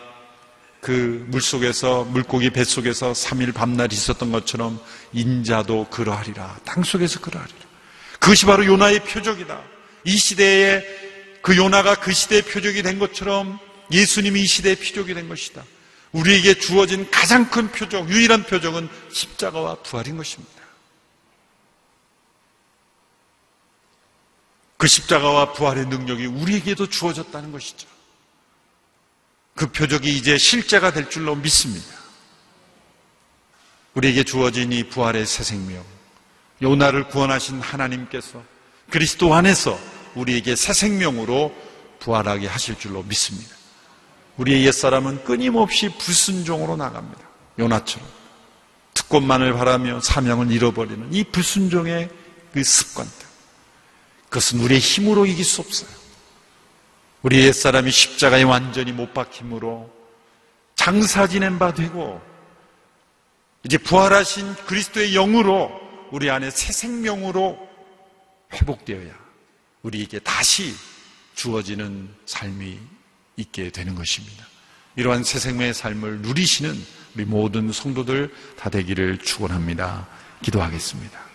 그 0.79 1.25
물속에서 1.29 2.03
물고기 2.05 2.49
뱃속에서 2.49 3.11
3일 3.11 3.53
밤낮 3.53 3.91
있었던 3.91 4.31
것처럼 4.31 4.79
인자도 5.13 5.87
그러하리라. 5.89 6.59
땅 6.63 6.83
속에서 6.83 7.19
그러하리라. 7.19 7.59
그것이 8.19 8.45
바로 8.45 8.65
요나의 8.65 9.03
표적이다. 9.03 9.59
이 10.03 10.17
시대에 10.17 10.83
그 11.41 11.57
요나가 11.57 11.95
그 11.95 12.13
시대의 12.13 12.43
표적이 12.43 12.83
된 12.83 12.99
것처럼 12.99 13.59
예수님이 13.91 14.41
이 14.41 14.45
시대의 14.45 14.75
표적이 14.75 15.13
된 15.13 15.29
것이다. 15.29 15.63
우리에게 16.11 16.55
주어진 16.55 17.09
가장 17.11 17.49
큰 17.49 17.71
표적, 17.71 18.09
유일한 18.09 18.43
표적은 18.43 18.87
십자가와 19.11 19.75
부활인 19.83 20.17
것입니다. 20.17 20.56
그 24.77 24.87
십자가와 24.87 25.53
부활의 25.53 25.87
능력이 25.87 26.27
우리에게도 26.27 26.87
주어졌다는 26.87 27.51
것이죠. 27.51 27.87
그 29.55 29.71
표적이 29.71 30.15
이제 30.15 30.37
실제가 30.37 30.91
될 30.91 31.09
줄로 31.09 31.35
믿습니다. 31.35 31.97
우리에게 33.95 34.23
주어진 34.23 34.71
이 34.71 34.83
부활의 34.83 35.25
새 35.25 35.43
생명, 35.43 35.83
요나를 36.61 37.07
구원하신 37.07 37.59
하나님께서 37.59 38.43
그리스도 38.91 39.33
안에서 39.33 39.79
우리에게 40.13 40.55
새 40.55 40.73
생명으로 40.73 41.53
부활하게 41.99 42.47
하실 42.47 42.77
줄로 42.77 43.01
믿습니다. 43.03 43.55
우리의 44.37 44.65
옛사람은 44.67 45.23
끊임없이 45.23 45.89
불순종으로 45.89 46.75
나갑니다. 46.75 47.19
요나처럼. 47.57 48.07
특권만을 48.93 49.53
바라며 49.53 49.99
사명을 50.01 50.51
잃어버리는 50.51 51.11
이 51.11 51.23
불순종의 51.23 52.09
그 52.53 52.63
습관들. 52.63 53.26
그것은 54.29 54.59
우리의 54.59 54.79
힘으로 54.79 55.25
이길 55.25 55.43
수 55.43 55.61
없어요. 55.61 55.89
우리 57.21 57.45
옛사람이 57.45 57.91
십자가에 57.91 58.43
완전히 58.43 58.91
못 58.91 59.13
박힘으로 59.13 59.91
장사 60.75 61.27
지낸 61.27 61.59
바 61.59 61.73
되고 61.73 62.21
이제 63.63 63.77
부활하신 63.77 64.55
그리스도의 64.65 65.13
영으로 65.13 65.71
우리 66.11 66.29
안에 66.29 66.51
새 66.51 66.71
생명으로 66.71 67.57
회복되어야 68.53 69.13
우리에게 69.81 70.19
다시 70.19 70.73
주어지는 71.35 72.09
삶이 72.25 72.79
있게 73.35 73.71
되는 73.71 73.95
것입니다. 73.95 74.45
이러한 74.95 75.23
새 75.23 75.39
생명의 75.39 75.73
삶을 75.73 76.21
누리시는 76.21 76.75
우리 77.15 77.25
모든 77.25 77.71
성도들 77.71 78.33
다 78.57 78.69
되기를 78.69 79.19
축원합니다. 79.19 80.07
기도하겠습니다. 80.41 81.26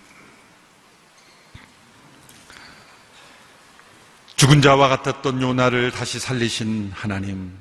죽은 4.42 4.60
자와 4.60 4.88
같았던 4.88 5.40
요나를 5.40 5.92
다시 5.92 6.18
살리신 6.18 6.90
하나님, 6.92 7.56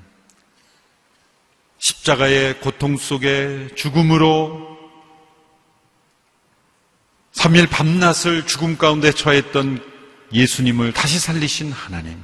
십자가의 1.77 2.59
고통 2.59 2.97
속에 2.97 3.67
죽음으로 3.75 4.79
3일 7.33 7.69
밤낮을 7.69 8.47
죽음 8.47 8.79
가운데 8.79 9.11
처했던 9.11 9.79
예수님을 10.33 10.91
다시 10.93 11.19
살리신 11.19 11.71
하나님, 11.71 12.17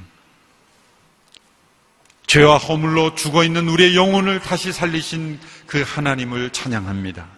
죄와 2.26 2.56
허물로 2.56 3.14
죽어 3.14 3.44
있는 3.44 3.68
우리의 3.68 3.94
영혼을 3.94 4.40
다시 4.40 4.72
살리신 4.72 5.38
그 5.68 5.84
하나님을 5.86 6.50
찬양합니다. 6.50 7.28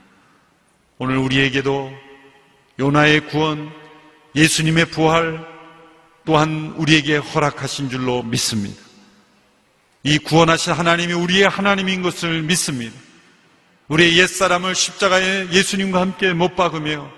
오늘 0.96 1.18
우리에게도 1.18 1.92
요나의 2.78 3.26
구원, 3.26 3.70
예수님의 4.34 4.86
부활, 4.86 5.49
또한 6.30 6.74
우리에게 6.76 7.16
허락하신 7.16 7.90
줄로 7.90 8.22
믿습니다. 8.22 8.80
이 10.04 10.16
구원하신 10.16 10.72
하나님이 10.74 11.12
우리의 11.12 11.48
하나님인 11.48 12.02
것을 12.02 12.42
믿습니다. 12.42 12.96
우리의 13.88 14.16
옛사람을 14.16 14.76
십자가에 14.76 15.48
예수님과 15.50 16.00
함께 16.00 16.32
못 16.32 16.54
박으며 16.54 17.10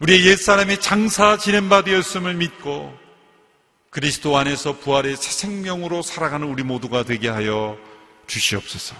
우리의 0.00 0.26
옛사람이 0.26 0.80
장사 0.80 1.38
지낸 1.38 1.68
바 1.68 1.84
되었음을 1.84 2.34
믿고 2.34 2.92
그리스도 3.90 4.36
안에서 4.36 4.78
부활의 4.78 5.14
새 5.16 5.46
생명으로 5.46 6.02
살아가는 6.02 6.48
우리 6.48 6.64
모두가 6.64 7.04
되게 7.04 7.28
하여 7.28 7.78
주시옵소서. 8.26 8.96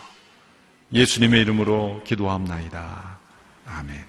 예수님의 0.93 1.41
이름으로 1.41 2.05
기도합나이다. 2.05 3.19
아멘. 3.67 4.07